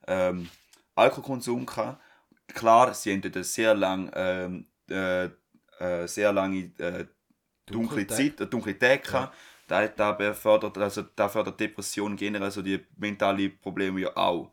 [0.07, 0.51] ähm,
[0.95, 2.03] Alkoholkonsum gehabt.
[2.49, 5.31] Klar, sie haben dort sehr lang, ähm, äh,
[5.79, 7.07] äh, sehr lange äh,
[7.67, 9.37] dunkle Dunkle Zeit, äh, dunkle Tage gehabt.
[9.67, 14.53] Da, da befördert, also da fördert Depressionen generell, also die mentalen Probleme ja auch.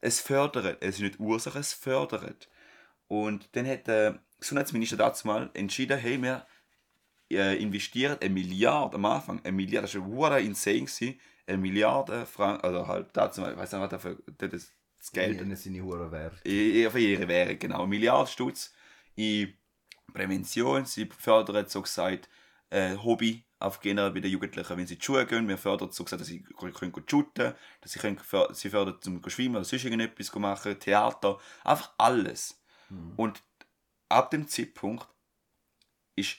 [0.00, 2.48] Es fördert, es ist nicht Ursache, es fördert.
[3.06, 6.46] Und dann hat der Gesundheitsminister dazu mal entschieden, hey, wir
[7.30, 12.64] äh, investieren eine Milliarde am Anfang, eine Milliarde, das war ein insane, eine Milliarde Franken,
[12.64, 16.10] also halt dazu mal, ich weiß nicht, was dafür, das, das Geld, Ihnen seine Huren
[16.10, 16.38] wert.
[16.42, 17.78] Für ihre Währung, genau.
[17.78, 18.72] Eine Milliarde Stutz
[19.14, 19.54] in
[20.12, 20.84] Prävention.
[20.84, 22.28] Sie fördern, so gesagt,
[22.70, 25.46] äh, Hobby auf generell bei den Jugendlichen, wenn sie in die Schule gehen.
[25.46, 28.18] Wir fördern, so gesagt, dass sie können können shooten dass sie, können,
[28.52, 32.60] sie fördern zum Schwimmen oder sonst irgendetwas machen, Theater, einfach alles.
[33.16, 33.42] Und
[34.10, 35.08] ab dem Zeitpunkt
[36.16, 36.38] ist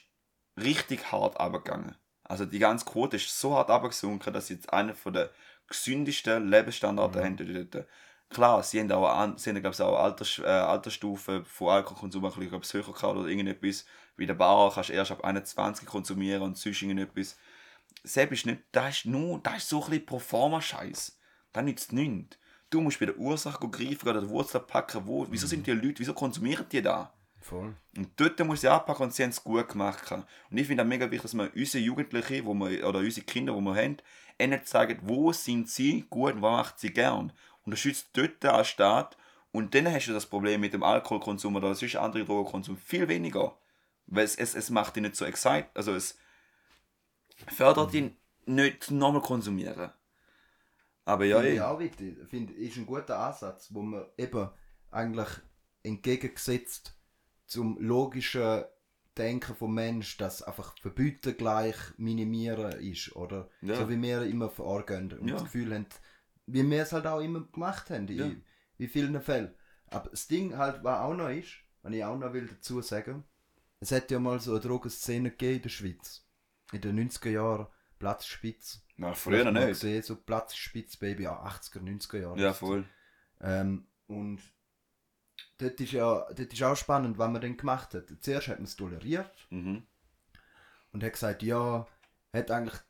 [0.60, 1.96] richtig hart abgegangen.
[2.24, 5.30] Also die ganze Quote ist so hart abgesunken, dass sie jetzt einen von der
[5.66, 7.86] gesündesten Lebensstandards haben dort.
[8.30, 12.32] Klar, sie haben auch, sie haben, glaube ich, auch Alters, äh, Altersstufen von Alkoholkonsum ein
[12.60, 13.84] bisschen höher gehabt oder irgendetwas.
[14.16, 17.36] Wie der Bar kannst du erst ab 21 konsumieren und sonst irgendetwas.
[18.04, 21.18] Selbst ist nicht, das ist nur, das ist so ein bisschen Proforma-Scheiß.
[21.52, 22.38] Das nützt nichts.
[22.70, 25.98] Du musst bei der Ursache greifen, oder die Wurzel packen, wo, wieso sind die Leute,
[25.98, 27.12] wieso konsumieren die da?
[27.42, 27.74] Voll.
[27.96, 30.10] Und dort muss ich anpacken und sie haben es gut gemacht.
[30.12, 30.26] Und
[30.56, 33.60] ich finde es mega wichtig, dass wir unsere Jugendlichen wo wir, oder unsere Kinder, die
[33.60, 33.96] wir haben,
[34.38, 37.32] ihnen zeigen, wo sind sie gut und was macht sie gern.
[37.64, 39.16] Unterstützt dort als Staat
[39.50, 43.58] und dann hast du das Problem mit dem Alkoholkonsum oder sonst andere Drogenkonsum viel weniger.
[44.06, 46.18] Weil es, es, es macht dich nicht so excited, also es
[47.48, 49.90] fördert ihn nicht nochmal konsumieren.
[51.04, 51.54] Aber ja, Finde eh.
[51.56, 52.16] ich auch wichtig.
[52.28, 54.48] Finde, ist ein guter Ansatz, wo man eben
[54.92, 55.28] eigentlich
[55.82, 56.96] entgegengesetzt
[57.52, 58.64] zum logischen
[59.18, 63.50] Denken vom Mensch, dass einfach verbieten gleich minimieren ist, oder?
[63.60, 63.76] Ja.
[63.76, 65.34] So wie wir immer vorgehen und Ja.
[65.34, 65.86] das Gefühl haben,
[66.46, 68.30] wie wir es halt auch immer gemacht haben, in, Ja.
[68.78, 69.54] in vielen Fällen.
[69.88, 73.24] Aber das Ding halt, was auch noch ist, was ich auch noch will dazu sagen,
[73.80, 76.26] es hat ja mal so eine Drogenszene gegeben in der Schweiz.
[76.72, 77.66] In den 90er Jahren,
[77.98, 78.82] Platzspitz.
[78.96, 79.68] Na, früher nicht.
[79.68, 82.40] Gesehen, so Platzspitz, Baby, ja, 80er, 90er Jahre.
[82.40, 82.86] Ja, voll.
[83.40, 84.40] Ähm, und
[85.58, 88.12] dort ist ja ist auch spannend, was man denn gemacht hat.
[88.20, 89.82] Zuerst hat man es toleriert Mhm.
[90.92, 91.86] und hat gesagt, ja,
[92.32, 92.80] hat eigentlich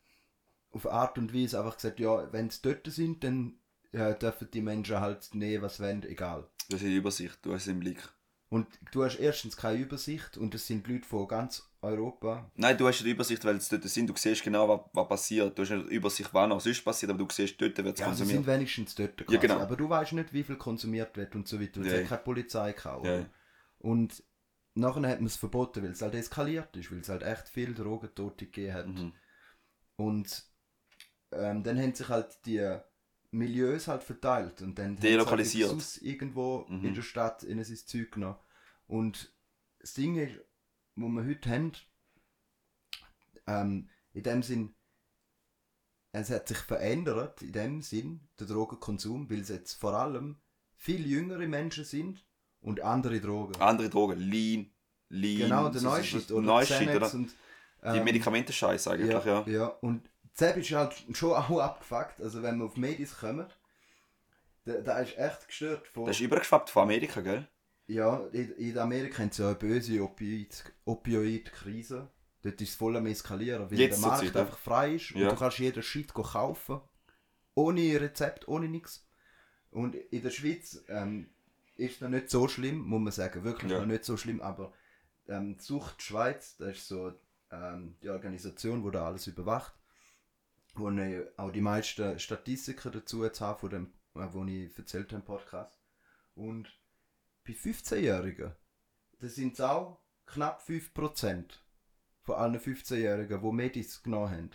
[0.71, 3.59] auf Art und Weise einfach gesagt, ja, wenn sie dort sind, dann
[3.93, 6.49] ja, dürfen die Menschen halt nehmen, was wollen, egal.
[6.69, 8.03] Du hast die Übersicht, du hast es im Blick.
[8.53, 12.51] Und du hast erstens keine Übersicht und es sind Leute von ganz Europa.
[12.55, 14.11] Nein, du hast ja die Übersicht, weil sie dort sind.
[14.11, 15.57] Du siehst genau, was, was passiert.
[15.59, 18.07] Du hast die Übersicht, was noch sonst passiert, aber du siehst, dort wird es Ja,
[18.09, 18.37] konsumiert.
[18.37, 19.35] sind wenigstens dort quasi.
[19.35, 19.59] Ja, genau.
[19.59, 21.81] Aber du weißt nicht, wie viel konsumiert wird und so weiter.
[21.81, 21.99] Es Ja.
[22.01, 23.07] hat keine Polizei gehabt.
[23.07, 23.25] Ja.
[23.79, 24.23] Und
[24.75, 27.73] nachher hat man es verboten, weil es halt eskaliert ist, weil es halt echt viel
[27.75, 28.87] Drogentote gegeben hat.
[28.87, 29.13] Mhm.
[29.97, 30.45] Und
[31.33, 32.59] ähm, dann haben sich halt die
[33.33, 35.71] Milieus halt verteilt und dann sie Delokalisiert.
[35.71, 36.85] Halt sonst irgendwo Mhm.
[36.85, 38.37] in der Stadt in sein Zeug genommen.
[38.87, 39.33] Und
[39.81, 40.39] das Ding ist,
[40.97, 41.73] wo wir heute haben,
[43.47, 44.75] ähm, in dem Sinn,
[46.13, 50.37] es hat sich verändert, in dem Sinn, der Drogenkonsum, weil es jetzt vor allem
[50.77, 52.27] viel jüngere Menschen sind
[52.61, 53.57] und andere Drogen.
[53.61, 54.71] Andere Drogen, Lean,
[55.09, 55.39] Lean.
[55.49, 57.15] Genau, der so- oder Xanax oder?
[57.15, 57.31] und
[57.83, 59.25] Die ähm, Medikamentenscheiß eigentlich, ja.
[59.25, 59.67] ja, ja.
[59.67, 63.47] und Zeb ist halt schon auch abgefuckt, also wenn wir auf Medis kommen,
[64.65, 66.07] da, da ist echt gestört von...
[66.07, 67.49] Das ist übergeschwappt von Amerika, gell?
[67.89, 72.09] Ja, in, in Amerika haben sie ja eine böse Opioid- Opioid-Krise.
[72.43, 75.29] Dort ist es voll am eskalieren, weil Jetzt der Markt Zeit, einfach frei ist Ja.
[75.29, 76.81] und du kannst jeden Shit kaufen.
[77.55, 79.07] Ohne Rezept, ohne nichts.
[79.71, 81.29] Und in der Schweiz ähm,
[81.77, 83.45] ist es noch nicht so schlimm, muss man sagen.
[83.45, 83.79] Wirklich Ja.
[83.81, 84.73] noch nicht so schlimm, aber
[85.29, 87.13] ähm, Sucht Schweiz, das ist so
[87.51, 89.75] ähm, die Organisation, die da alles überwacht,
[90.75, 95.13] wo ich auch die meisten Statistiker dazu jetzt habe, von dem, äh, wo ich erzählt
[95.13, 95.79] habe im Podcast.
[96.35, 96.73] Und
[97.45, 98.53] bei 15-Jährigen,
[99.19, 101.45] das sind es auch knapp 5%
[102.23, 104.51] von allen 15-Jährigen, die Medis genommen haben.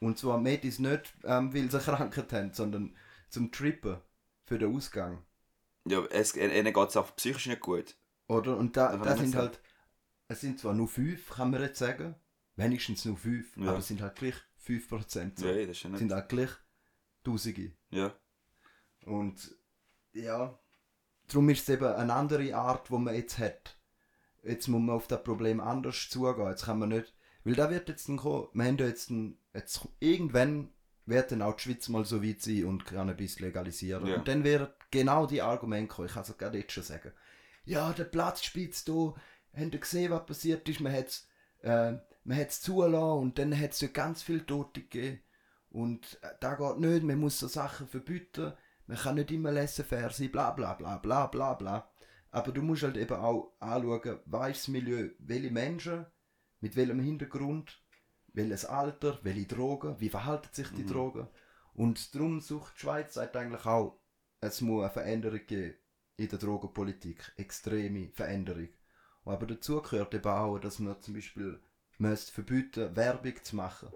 [0.00, 2.96] Und zwar Medis nicht, ähm, weil sie Krankheit haben, sondern
[3.28, 3.98] zum Trippen
[4.44, 5.24] für den Ausgang.
[5.86, 7.96] Ja, es, ihnen geht es auch psychisch nicht gut.
[8.26, 8.56] Oder?
[8.56, 9.42] Und da, Da kann da man sind sagen.
[9.48, 9.60] halt,
[10.28, 12.14] es sind zwar nur 5, kann man jetzt sagen,
[12.56, 13.68] wenigstens nur 5, Ja.
[13.70, 14.34] aber es sind halt gleich
[14.66, 15.38] 5%.
[15.40, 15.46] So.
[15.46, 15.98] Ja, das ist ja Es nicht.
[15.98, 16.50] sind halt gleich
[17.22, 17.72] Tausende.
[17.90, 18.14] Ja.
[19.06, 19.56] Und
[20.12, 20.58] ja,
[21.28, 23.78] darum ist es eben eine andere Art, die man jetzt hat.
[24.42, 26.48] Jetzt muss man auf das Problem anders zugehen.
[26.48, 29.38] Jetzt kann man nicht, weil da wird jetzt dann kommen, wir haben ja jetzt, ein,
[29.54, 30.70] jetzt irgendwann
[31.06, 34.06] wird dann auch die Schweiz mal so weit sein und Cannabis legalisieren.
[34.06, 34.16] Ja.
[34.16, 36.08] Und dann werden genau die Argumente kommen.
[36.08, 37.12] Ich kann es gerade jetzt schon sagen.
[37.64, 39.14] Ja, der Platzspitz da,
[39.54, 40.80] habt ihr gesehen, was passiert ist?
[40.80, 41.26] Man hat es
[41.64, 41.92] äh,
[42.24, 45.20] man hat's zulassen und dann hat es ja ganz viele Tote gegeben.
[45.70, 48.52] Und äh, da geht nicht, man muss so Sachen verbieten,
[48.86, 51.90] man kann nicht immer laissez-faire sein, bla bla bla bla bla bla.
[52.30, 56.06] Aber du musst halt eben auch anschauen, das Milieu, welche Menschen,
[56.60, 57.80] mit welchem Hintergrund,
[58.28, 60.88] welches Alter, welche Drogen, wie verhalten sich die Mhm.
[60.88, 61.28] Drogen.
[61.74, 64.00] Und darum sucht die Schweiz sagt eigentlich auch,
[64.40, 65.74] es muss eine Veränderung geben
[66.16, 68.68] in der Drogenpolitik, extreme Veränderung.
[69.24, 71.60] Aber dazu gehört eben auch, dass man zum Beispiel
[71.98, 73.88] müsste verbieten, Werbung zu machen.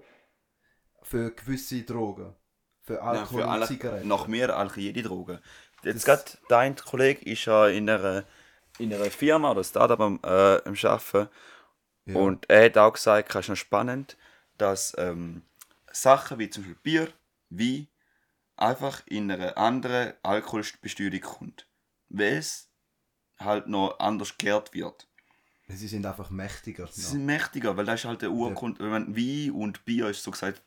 [1.03, 2.35] Für gewisse Drogen.
[2.83, 4.09] Für Ja, Alkohol für und Zigaretten.
[4.09, 5.43] nach mir eigentlich jede Droge.
[5.83, 8.25] Das- Jetzt gerade dein Kollege ist ja in einer,
[8.79, 11.29] in einer Firma oder Startup am, äh, am Arbeiten
[12.07, 12.17] Ja.
[12.17, 14.17] und er hat auch gesagt, es ist noch spannend,
[14.57, 15.43] dass ähm,
[15.93, 17.13] Sachen wie zum Beispiel Bier,
[17.51, 17.89] Wein
[18.57, 21.69] einfach in eine andere Alkoholbesteuerung kommt.
[22.09, 22.71] Weil es
[23.39, 25.07] halt noch anders gelehrt wird.
[25.69, 26.87] Sie sind einfach mächtiger.
[26.87, 28.81] Sie sind mächtiger, weil das ist halt der Urgrund.
[28.81, 30.63] Wenn man Wein und Bier ist so gesagt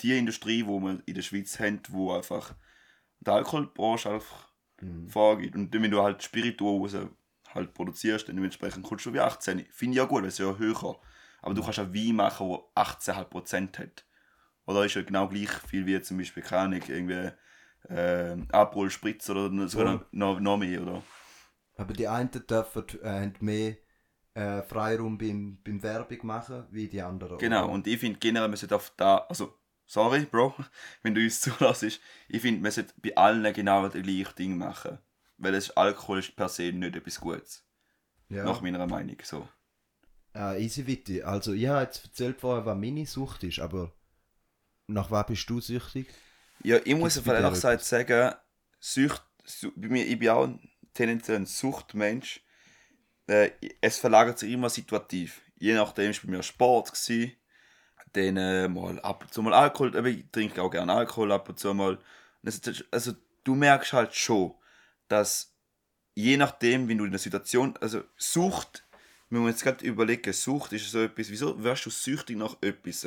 [0.00, 2.54] die Industrie, wo man in der Schweiz hat, wo einfach
[3.20, 5.08] die Alkoholbranche einfach Mhm.
[5.08, 5.54] vorgeht.
[5.54, 7.10] Und wenn du halt Spirituosen
[7.54, 9.64] halt produzierst, dann dementsprechend kommst du wie 18.
[9.70, 11.00] Finde ich ja gut, weil es ja höher.
[11.40, 14.04] Aber du kannst auch Wein machen, der 18,5% hat.
[14.66, 17.30] Oder ist ja genau gleich viel wie zum Beispiel, keine irgendwie
[17.88, 20.06] äh, Aperol Spritz oder sogar Ja.
[20.12, 21.02] noch, noch, mehr, oder?
[21.76, 23.76] Aber die einen dürfen äh, haben mehr
[24.34, 27.38] äh, Freiraum beim, beim Werbung machen, wie die anderen.
[27.38, 30.54] Genau, und ich finde generell, man sollte auf da, also, sorry, Bro,
[31.02, 34.98] wenn du uns zulässt, ich finde, man sollte bei allen genau das gleiche Ding machen.
[35.38, 37.64] Weil es Alkohol ist per se nicht etwas Gutes.
[38.28, 38.44] ja.
[38.44, 39.48] Nach meiner Meinung, so.
[40.34, 41.22] Äh, easy Witti.
[41.22, 43.92] Also, ich habe jetzt erzählt vorher, was meine Sucht ist, aber
[44.88, 46.06] nach was bist du süchtig?
[46.64, 48.34] Ja, ich muss auf ehrlich gesagt sagen,
[48.80, 50.48] Sucht, Su- bei mir, ich bin auch
[50.94, 52.40] tendenziell ein Suchtmensch.
[53.32, 55.40] Äh, es verlagert sich immer situativ.
[55.58, 57.32] Je nachdem war bei mir Sport, gewesen,
[58.12, 61.48] dann äh, mal ab und zu mal Alkohol, aber ich trinke auch gerne Alkohol ab
[61.48, 61.98] und zu mal.
[62.90, 63.12] Also
[63.44, 64.54] du merkst halt schon,
[65.08, 65.54] dass
[66.14, 68.84] je nachdem, wie du in der Situation, also Sucht,
[69.30, 73.06] wenn wir uns gerade überlegen, Sucht ist so etwas, wieso wirst du süchtig nach etwas?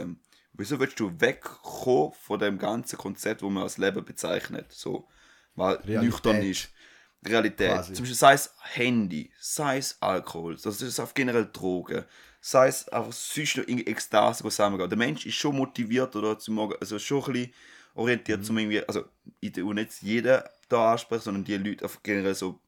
[0.53, 4.71] Wieso willst du wegkommen von dem ganzen Konzept, wo man als Leben bezeichnet?
[4.71, 5.07] So,
[5.53, 6.01] weil Realität.
[6.01, 6.69] nüchtern ist.
[7.25, 7.69] Realität.
[7.69, 7.93] Quasi.
[7.93, 12.03] Zum Beispiel sei es Handy, sei es Alkohol, das ist auf generell Drogen,
[12.41, 14.89] sei es einfach sonst noch irgendwie Ekstase zusammengehen.
[14.89, 17.53] Der Mensch ist schon motiviert oder zum Morgen, also schon ein bisschen
[17.95, 18.43] orientiert Mhm.
[18.43, 19.05] zum irgendwie, also
[19.39, 22.59] ich tue nicht jeden da ansprechen, sondern die Leute auf generell so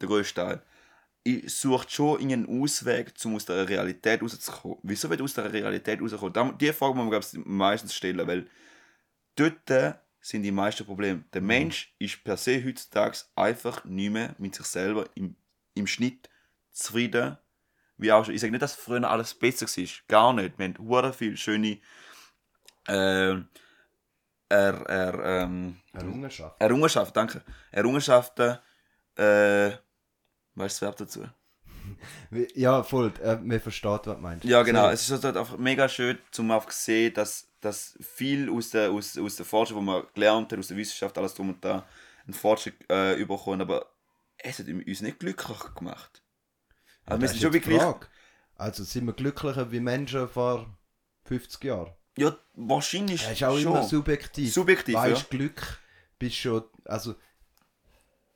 [0.00, 0.62] der größte Teil.
[1.24, 4.78] Ich suche schon irgendeinen Ausweg, um aus der Realität rauszukommen.
[4.82, 6.58] Wieso will ich aus der Realität rauskommen?
[6.58, 8.48] Die Frage muss man ich, meistens stellen, weil
[9.36, 11.24] dort sind die meisten Probleme.
[11.34, 15.36] Der Mensch ist per se heutzutage einfach nicht mehr mit sich selber im,
[15.74, 16.30] im Schnitt
[16.70, 17.36] zufrieden.
[17.98, 18.34] Wie auch schon.
[18.34, 19.88] Ich sage nicht, dass früher alles besser war.
[20.08, 20.58] Gar nicht.
[20.58, 21.78] Wir haben viele schöne
[22.88, 23.48] ähm,
[24.48, 26.60] er, er, ähm, Errungenschaft.
[26.60, 27.42] Errungenschaften, danke.
[27.70, 28.58] Errungenschaften,
[29.16, 29.78] äh, weißt
[30.56, 31.24] du das Verb dazu?
[32.54, 33.12] Ja, voll.
[33.22, 34.44] Äh, man versteht, was du meinst.
[34.44, 34.86] Ja, genau.
[34.86, 38.90] So, Es ist halt einfach mega schön, zum auf sehen, dass, dass viel aus der,
[38.90, 41.86] aus, aus der Forschung, wo man gelernt hat, aus der Wissenschaft, alles drum und da,
[42.26, 43.86] ein Fortschritt äh, überkommen, aber
[44.38, 46.22] es hat uns nicht glücklich gemacht.
[47.06, 47.82] Also wir sind schon die wirklich.
[48.56, 50.76] Also sind wir glücklicher wie Menschen vor
[51.24, 51.92] 50 Jahren?
[52.18, 53.72] Ja, wahrscheinlich Das ist auch schon.
[53.72, 54.52] immer subjektiv.
[54.52, 55.26] Subjektiv, weißt, ja.
[55.30, 55.80] Glück,
[56.18, 57.14] bist schon, also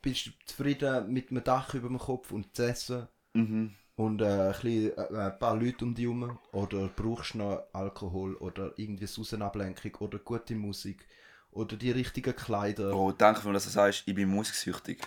[0.03, 3.75] bist du zufrieden mit einem Dach über dem Kopf und zu essen Mhm.
[3.97, 7.65] Und äh, ein, bisschen, äh, ein paar Leute um dich herum oder brauchst du noch
[7.73, 11.07] Alkohol oder irgendwie Sausenablenkung oder gute Musik
[11.51, 12.95] oder die richtigen Kleider.
[12.95, 15.03] Oh, danke, dass du sagst, ich bin musiksüchtig.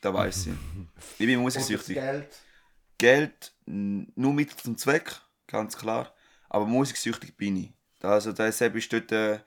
[0.00, 0.52] Da weiß ich.
[1.18, 1.94] Ich bin musiksüchtig.
[1.94, 2.40] Geld.
[2.98, 6.12] Geld nur Mittel zum Zweck, ganz klar.
[6.48, 7.72] Aber musiksüchtig bin ich.
[8.02, 9.40] Also deshalb ist dort, äh,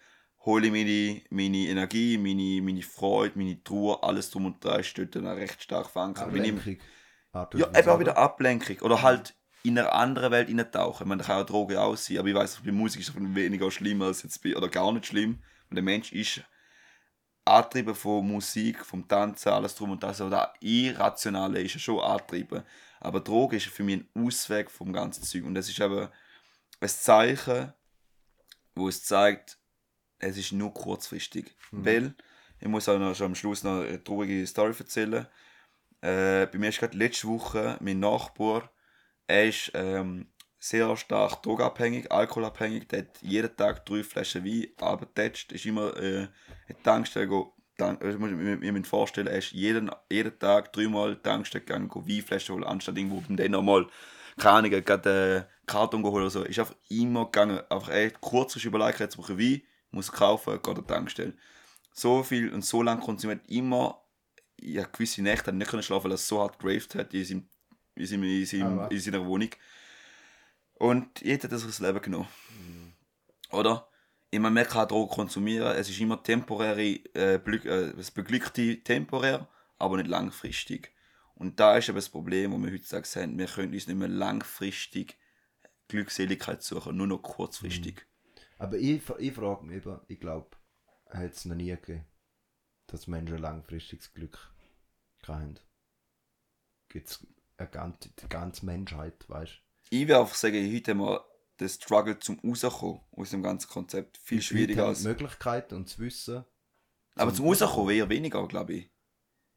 [0.45, 4.97] hole ich meine, meine Energie, meine, meine Freude, meine Trauer, alles drum und dran ist
[4.97, 6.27] dort recht stark verankert.
[6.33, 6.77] Ich, Ablenkung.
[7.31, 8.79] Art und ja, eben auch wieder Ablenkung.
[8.81, 11.03] Oder halt in eine andere Welt eintauchen.
[11.03, 13.15] Ich meine, da kann auch Droge auch sein, aber ich weiß, bei Musik ist es
[13.15, 15.43] weniger schlimm als jetzt bei, oder gar nicht schlimm.
[15.69, 16.41] Und der Mensch ist
[17.45, 20.21] angetrieben von Musik, vom Tanzen, alles drum und das.
[20.21, 22.63] Oder Irrationale ist ja schon angetrieben.
[22.99, 25.43] Aber Droge ist für mich ein Ausweg vom ganzen Zeug.
[25.45, 26.07] Und das ist eben
[26.81, 27.73] ein Zeichen,
[28.75, 29.57] wo es zeigt,
[30.19, 31.55] es ist nur kurzfristig.
[31.71, 32.15] Weil,
[32.59, 35.27] ich muss auch noch schon am Schluss noch eine traurige Story erzählen.
[36.01, 38.71] Äh, bei mir ist gerade letzte Woche mein Nachbar,
[39.27, 40.27] er ist ähm,
[40.59, 46.23] sehr stark drogenabhängig, alkoholabhängig, der hat jeden Tag drei Flaschen Wein abgetatscht, ist immer äh,
[46.23, 46.29] in
[46.69, 51.13] die Tankstelle go, tank, äh, ich muss mir, vorstellen, er ist jeden, jeden Tag dreimal
[51.13, 53.87] in Tankstelle gegangen, go Weinflaschen holen, anstatt irgendwo den nochmal,
[54.37, 58.65] keine Ahnung, gerade äh, Karton geholt oder so, ist einfach immer gegangen, einfach echt kurzfristig
[58.65, 61.33] überlegt, jetzt brauche ich Wein, muss kaufen, geht an die Tankstelle.
[61.93, 64.01] So viel und so lange konsumiert, immer,
[64.61, 67.49] ja, gewisse Nächte nicht können schlafen, weil er so hart graved hat in, seinem,
[67.95, 69.49] in, seinem, in, seinem, Ah, in seiner Wohnung.
[70.75, 72.27] Und jeder hat das das Leben genommen.
[73.51, 73.87] Oder?
[74.31, 76.81] Ich meine, man kann Drogen konsumieren, es ist immer temporäre,
[77.13, 78.13] äh, Glück, äh, es
[78.83, 79.47] temporär,
[79.77, 80.93] aber nicht langfristig.
[81.33, 84.07] Und da ist eben das Problem, wo wir heutzutage haben, wir können uns nicht mehr
[84.07, 85.17] langfristig
[85.87, 88.05] Glückseligkeit suchen, nur noch kurzfristig.
[88.59, 90.49] Aber ich, ich frage mich eben, ich glaube,
[91.09, 92.05] hat es noch nie gegeben,
[92.91, 94.51] dass Menschen langfristiges Glück
[95.27, 95.59] haben.
[96.89, 97.25] Gibt es
[97.71, 99.95] ganze, die ganze Menschheit, weißt du?
[99.95, 101.25] Ich würde einfach sagen, heute haben wir
[101.59, 104.99] den Struggle zum Rauskommen aus dem ganzen Konzept viel schwieriger Heute als...
[104.99, 106.45] die Möglichkeiten und das Wissen.
[107.15, 108.91] Aber zum Rauskommen eher weniger, glaube ich.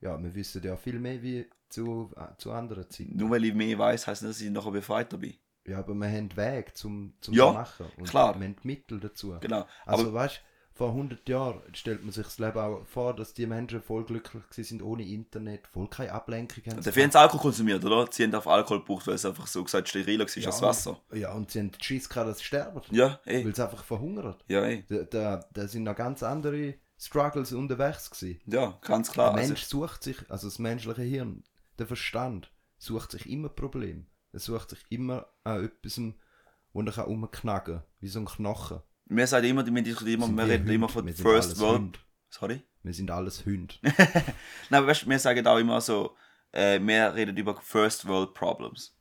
[0.01, 3.17] Ja, wir wissen ja viel mehr wie zu, äh, zu anderen Zeiten.
[3.17, 5.37] Nur weil ich mehr weiß, heißt nicht, dass ich nachher befreiter bin.
[5.65, 7.87] Ja, aber wir haben Weg zum, zum Ja, zu machen.
[7.97, 8.35] Und klar.
[8.39, 9.39] wir haben Mittel dazu.
[9.41, 9.67] Genau.
[9.87, 10.43] Also Aber weißt
[10.75, 14.43] vor 100 Jahren stellt man sich das Leben auch vor, dass die Menschen voll glücklich
[14.67, 16.83] sind ohne Internet, voll keine Ablenkung haben.
[16.83, 18.09] dafür haben sie Alkohol konsumiert, oder?
[18.11, 21.01] Sie haben auf Alkohol gebraucht, weil es einfach so gesagt steriler war Ja, als Wasser.
[21.13, 22.81] Ja, und sie haben die Schiss gehabt, dass sie sterben.
[22.91, 23.45] Ja, ey.
[23.45, 24.35] Weil sie einfach verhungern.
[24.49, 24.85] Ja, ey.
[24.89, 28.41] Da, da, da sind noch ganz andere Struggles unterwegs gewesen.
[28.47, 29.31] Ja, ganz klar.
[29.33, 31.45] Der Also, Mensch sucht sich, also das menschliche Hirn,
[31.79, 34.07] der Verstand, sucht sich immer Probleme.
[34.33, 36.01] Er sucht sich immer an etwas,
[36.73, 38.81] wo er kann rumknacken kann, wie so ein Knochen.
[39.17, 41.13] Wir sagen immer, wir diskutieren immer, wir wir reden immer Hunde?
[41.13, 41.81] von First World.
[41.81, 41.99] Hunde.
[42.31, 42.63] Sorry?
[42.83, 43.75] Wir sind alles Hunde.
[43.83, 44.35] Nein,
[44.71, 46.17] aber weißt, wir sagen auch immer so,
[46.53, 48.97] äh, wir reden über First World Problems.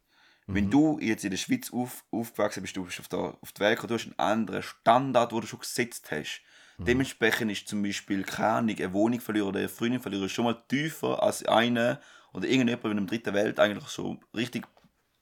[0.53, 3.68] Wenn du jetzt in der Schweiz auf, aufgewachsen bist, du bist auf der, auf der
[3.68, 6.41] Welt gekommen, du hast einen anderen Standard, den du schon gesetzt hast.
[6.78, 11.22] Dementsprechend ist zum Beispiel, keine eine Wohnung verlieren oder eine Freundin verlieren schon mal tiefer
[11.22, 12.01] als eine
[12.34, 14.68] oder irgendjemand in einer dritten Welt eigentlich so richtig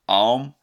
[0.07, 0.55] arm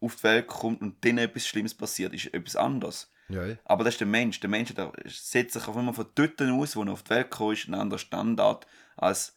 [0.00, 3.12] auf die Welt kommt und dann etwas Schlimmes passiert, ist etwas anderes.
[3.30, 3.56] Ja.
[3.64, 4.40] Aber das ist der Mensch.
[4.40, 7.30] Der Mensch der setzt sich auf einmal von dort aus, wo er auf die Welt
[7.30, 8.66] gekommen ist, einen anderen Standard
[8.96, 9.36] als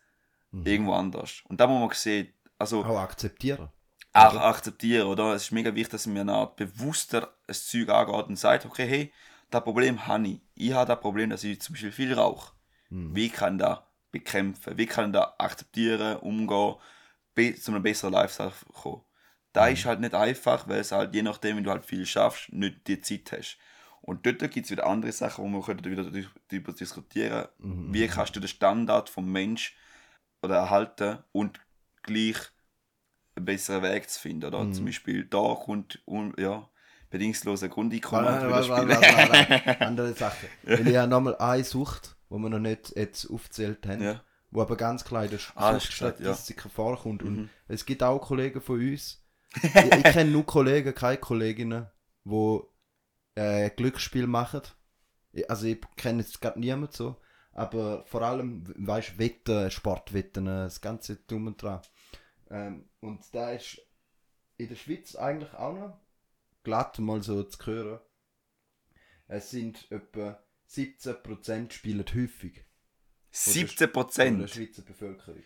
[0.65, 1.41] irgendwo anders.
[1.47, 3.69] Und da muss man sehen, also Auch akzeptieren.
[4.13, 5.33] auch akzeptieren, oder?
[5.33, 8.87] Es ist mega wichtig, dass man eine Art bewusster ein Zeug angeht und sagt, okay,
[8.87, 9.13] hey,
[9.49, 10.41] das Problem habe ich.
[10.55, 12.53] Ich habe das Problem, dass ich zum Beispiel viel rauche.
[13.15, 13.79] Wie kann ich das
[14.11, 14.77] bekämpfen?
[14.77, 16.75] Wie kann ich das akzeptieren, umgehen,
[17.59, 19.01] zu einem besseren Lifestyle kommen?
[19.53, 22.51] Da ist halt nicht einfach, weil es halt je nachdem, wenn du halt viel schaffst,
[22.53, 23.57] nicht die Zeit hast.
[24.05, 28.35] Und dort gibt es wieder andere Sachen, wo wir wieder darü- darüber diskutieren Wie kannst
[28.35, 29.75] du den Standard vom Mensch
[30.41, 31.59] oder erhalten und
[32.03, 32.35] gleich
[33.35, 34.45] einen besseren Weg zu finden.
[34.45, 34.69] Oder?
[34.73, 36.69] Zum Beispiel da kommt un, ja,
[37.09, 38.89] bedingungslose Grundeinkommen Warte, warte,
[39.65, 39.81] warte.
[39.81, 40.47] Andere Sache.
[40.63, 44.21] Weil ich habe nochmal eine Sucht, die wir noch nicht jetzt aufgezählt haben, Ja.
[44.51, 47.23] wo aber ganz klar in der Ah, Suchtstatistik vorkommt.
[47.23, 49.23] Und es gibt auch Kollegen von uns,
[49.61, 51.85] ich, ich kenne nur Kollegen, keine Kolleginnen,
[52.25, 52.59] die
[53.35, 54.61] äh, Glücksspiel machen.
[55.47, 57.19] Also ich kenne jetzt gerade niemanden so,
[57.51, 61.81] aber vor allem, weißt du, Wetten, Sportwetten, äh, das ganze Dumm und dran.
[62.49, 63.81] Ähm, und da ist
[64.57, 65.99] in der Schweiz eigentlich auch noch
[66.63, 67.99] glatt mal so zu hören.
[69.27, 72.63] Es sind etwa 17% spielen häufig
[73.31, 74.47] 17 von der.
[74.47, 75.43] Schweizer Bevölkerung.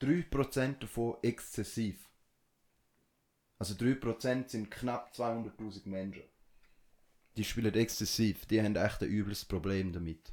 [0.00, 2.08] 3% davon exzessiv.
[3.58, 6.22] Also 3% sind knapp 200.000 Menschen.
[7.36, 10.32] Die spielen exzessiv, die haben echt ein übles Problem damit.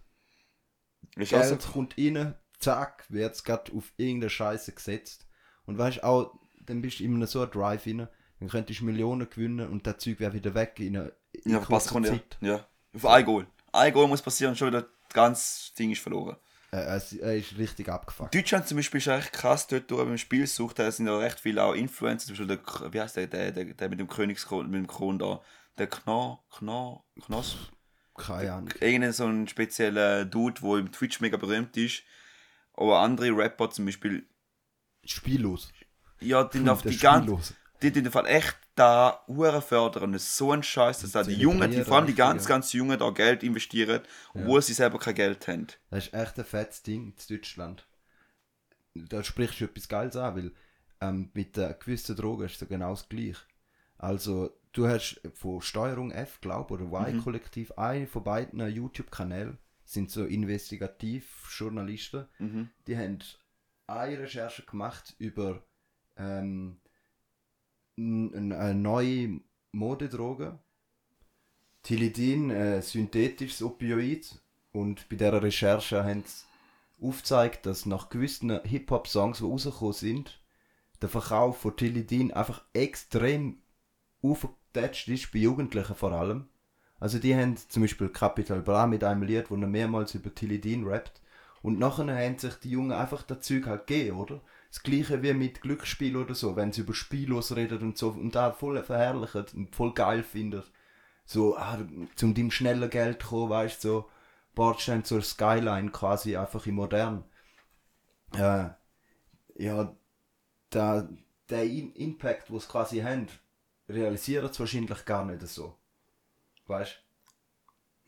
[1.16, 5.28] Ist Geld also, kommt rein, zack, wird es gerade auf irgendeine Scheiße gesetzt.
[5.66, 8.08] Und weißt auch, dann bist du in einem so einem Drive rein,
[8.40, 11.60] dann könntest du Millionen gewinnen und das Zeug wäre wieder weg in einer in ja,
[11.60, 12.38] kurzer Sekunde, Zeit.
[12.42, 12.66] ja.
[12.94, 13.48] Auf ein Goal.
[13.72, 16.38] Ein Goal muss passieren und schon wieder das ganze Ding ist verloren.
[16.72, 18.34] Äh, es, er ist richtig abgefuckt.
[18.34, 21.40] Deutschland zum Beispiel ist echt krass dort durch, beim Spiel sucht, da sind ja recht
[21.40, 24.70] viele auch Influencer, zum Beispiel der, wie heißt der, der, der, der mit dem Königskron,
[24.70, 25.42] mit dem Kron da,
[25.80, 27.58] der Kno, Kno, Knoss,
[28.16, 28.70] Keine Ahnung.
[28.80, 32.04] irgendein so ein spezieller Dude, der im Twitch mega berühmt ist,
[32.74, 34.28] aber andere Rapper zum Beispiel,
[35.06, 35.72] Spiellos.
[36.20, 40.24] ja, die auf Der die ganze, die in dem Fall echt da Uhren fördern, das
[40.24, 42.50] ist so ein Scheiß, dass da die Jungen, die, vor allem die ganz, ja.
[42.50, 44.02] ganz Jungen da Geld investieren,
[44.34, 45.68] obwohl sie selber kein Geld haben.
[45.90, 47.86] Das ist echt ein fettes Ding in Deutschland.
[48.94, 50.52] Da sprichst du etwas Geiles an, weil
[51.02, 53.38] ähm, mit äh, gewissen Drogen ist es ja genau das Gleiche.
[53.98, 60.26] Also, du hast von Steuerung F, glaube oder Y-Kollektiv, einen von beiden YouTube-Kanälen sind so
[60.26, 62.28] Investigativ-Journalisten.
[62.88, 63.20] Die haben
[63.88, 65.64] eine Recherche gemacht über
[66.16, 66.80] ähm,
[67.98, 69.42] eine neue
[69.72, 70.60] Modedroge.
[71.82, 74.42] Tilidin, äh, synthetisches Opioid.
[74.72, 76.46] Und bei dieser Recherche haben sie
[77.02, 80.44] aufgezeigt, dass nach gewissen Hip-Hop-Songs, die rausgekommen sind,
[81.02, 83.62] der Verkauf von Tilidin einfach extrem
[84.70, 86.48] aufgetatscht ist, bei Jugendlichen vor allem.
[87.00, 90.86] Also die haben zum Beispiel Capital Bra mit einem Lied, wo er mehrmals über Tilidin
[90.86, 91.22] rappt.
[91.62, 94.42] Und nachher haben sich die Jungen einfach das Zeug halt gegeben, oder?
[94.70, 98.36] Das gleiche wie mit Glücksspiel oder so, wenn sie über Spiellos reden und so und
[98.36, 100.64] da voll verherrlichen und voll geil finden.
[101.26, 101.80] So, ah,
[102.16, 104.10] zum dem schneller Geld kommen, weißt du, so,
[104.56, 107.24] Bordstein zur Skyline quasi einfach in modern.
[108.34, 108.70] Äh,
[109.56, 109.96] ja,
[110.70, 111.10] da,
[111.50, 113.28] der In Impact, es quasi haben,
[113.90, 115.76] realisieren es wahrscheinlich gar nicht so.
[116.68, 117.02] Weißt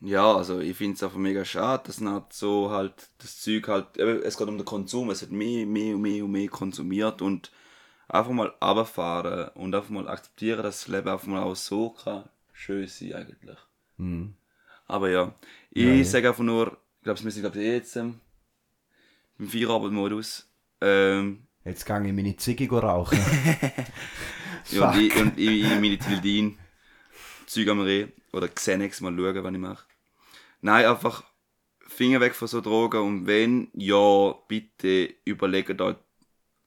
[0.00, 3.96] Ja, also ich finde es einfach mega schade, dass nicht so halt das Zeug halt,
[3.98, 7.52] es geht um den Konsum, es wird mehr, mehr und mehr und mehr konsumiert und
[8.08, 12.28] einfach mal runterfahren und einfach mal akzeptieren, dass das Leben einfach mal auch so kann
[12.52, 13.58] schön sein eigentlich.
[13.96, 14.34] Mhm.
[14.86, 15.34] Aber ja,
[15.70, 16.04] ich ja.
[16.04, 18.20] sage einfach nur, ich glaube, wir sind glaub ich, jetzt ähm,
[19.38, 20.48] im Feierabendmodus.
[20.80, 23.18] Ähm, Jetzt gehe ich meine go rauchen.
[24.70, 25.02] ja, und Fuck.
[25.02, 26.58] ich, und ich, ich meine Tildin
[27.46, 29.86] Zeug am Reh oder Xenex mal schauen, was ich mache.
[30.60, 31.24] Nein, einfach
[31.86, 35.96] Finger weg von so Drogen und wenn, ja, bitte überlegt euch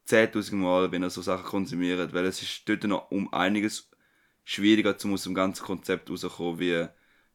[0.08, 3.90] 10.000 Mal, wenn ihr so Sachen konsumiert, weil es ist dort noch um einiges
[4.44, 6.88] schwieriger, zum aus dem ganzen Konzept rauszukommen, wie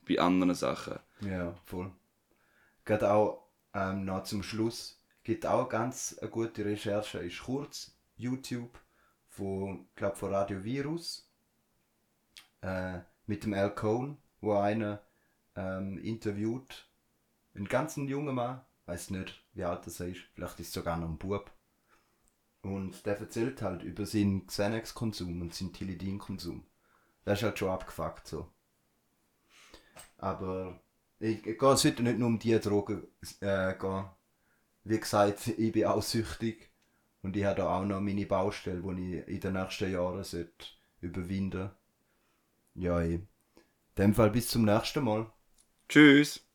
[0.06, 1.00] bei anderen Sachen.
[1.20, 1.90] Ja, voll.
[2.84, 5.02] Geht auch ähm, noch zum Schluss.
[5.24, 8.78] Gibt auch ganz eine gute Recherche, ist kurz YouTube
[9.30, 11.30] von, glaub, von Radio Virus
[12.60, 15.02] äh, mit dem Al Cohn, wo einer
[15.56, 16.88] ähm, interviewt,
[17.54, 21.08] einen ganzen jungen Mann, weiß nicht, wie alt er ist, vielleicht ist es sogar noch
[21.08, 21.50] ein Bub.
[22.62, 26.66] Und der erzählt halt über seinen Xanax-Konsum und seinen Tilidin-Konsum.
[27.24, 28.50] Das ist halt schon abgefuckt so.
[30.18, 30.78] Aber
[31.20, 33.06] ich, ich es heute nicht nur um die Drogen
[33.40, 34.04] äh, gehen.
[34.84, 36.69] Wie gesagt, ich bin auch süchtig
[37.22, 40.66] und ich habe da auch noch meine Baustelle, die ich in den nächsten Jahren sollte
[41.00, 41.70] überwinden
[42.74, 43.28] Ja, in
[43.98, 45.32] dem Fall bis zum nächsten Mal.
[45.88, 46.49] Tschüss!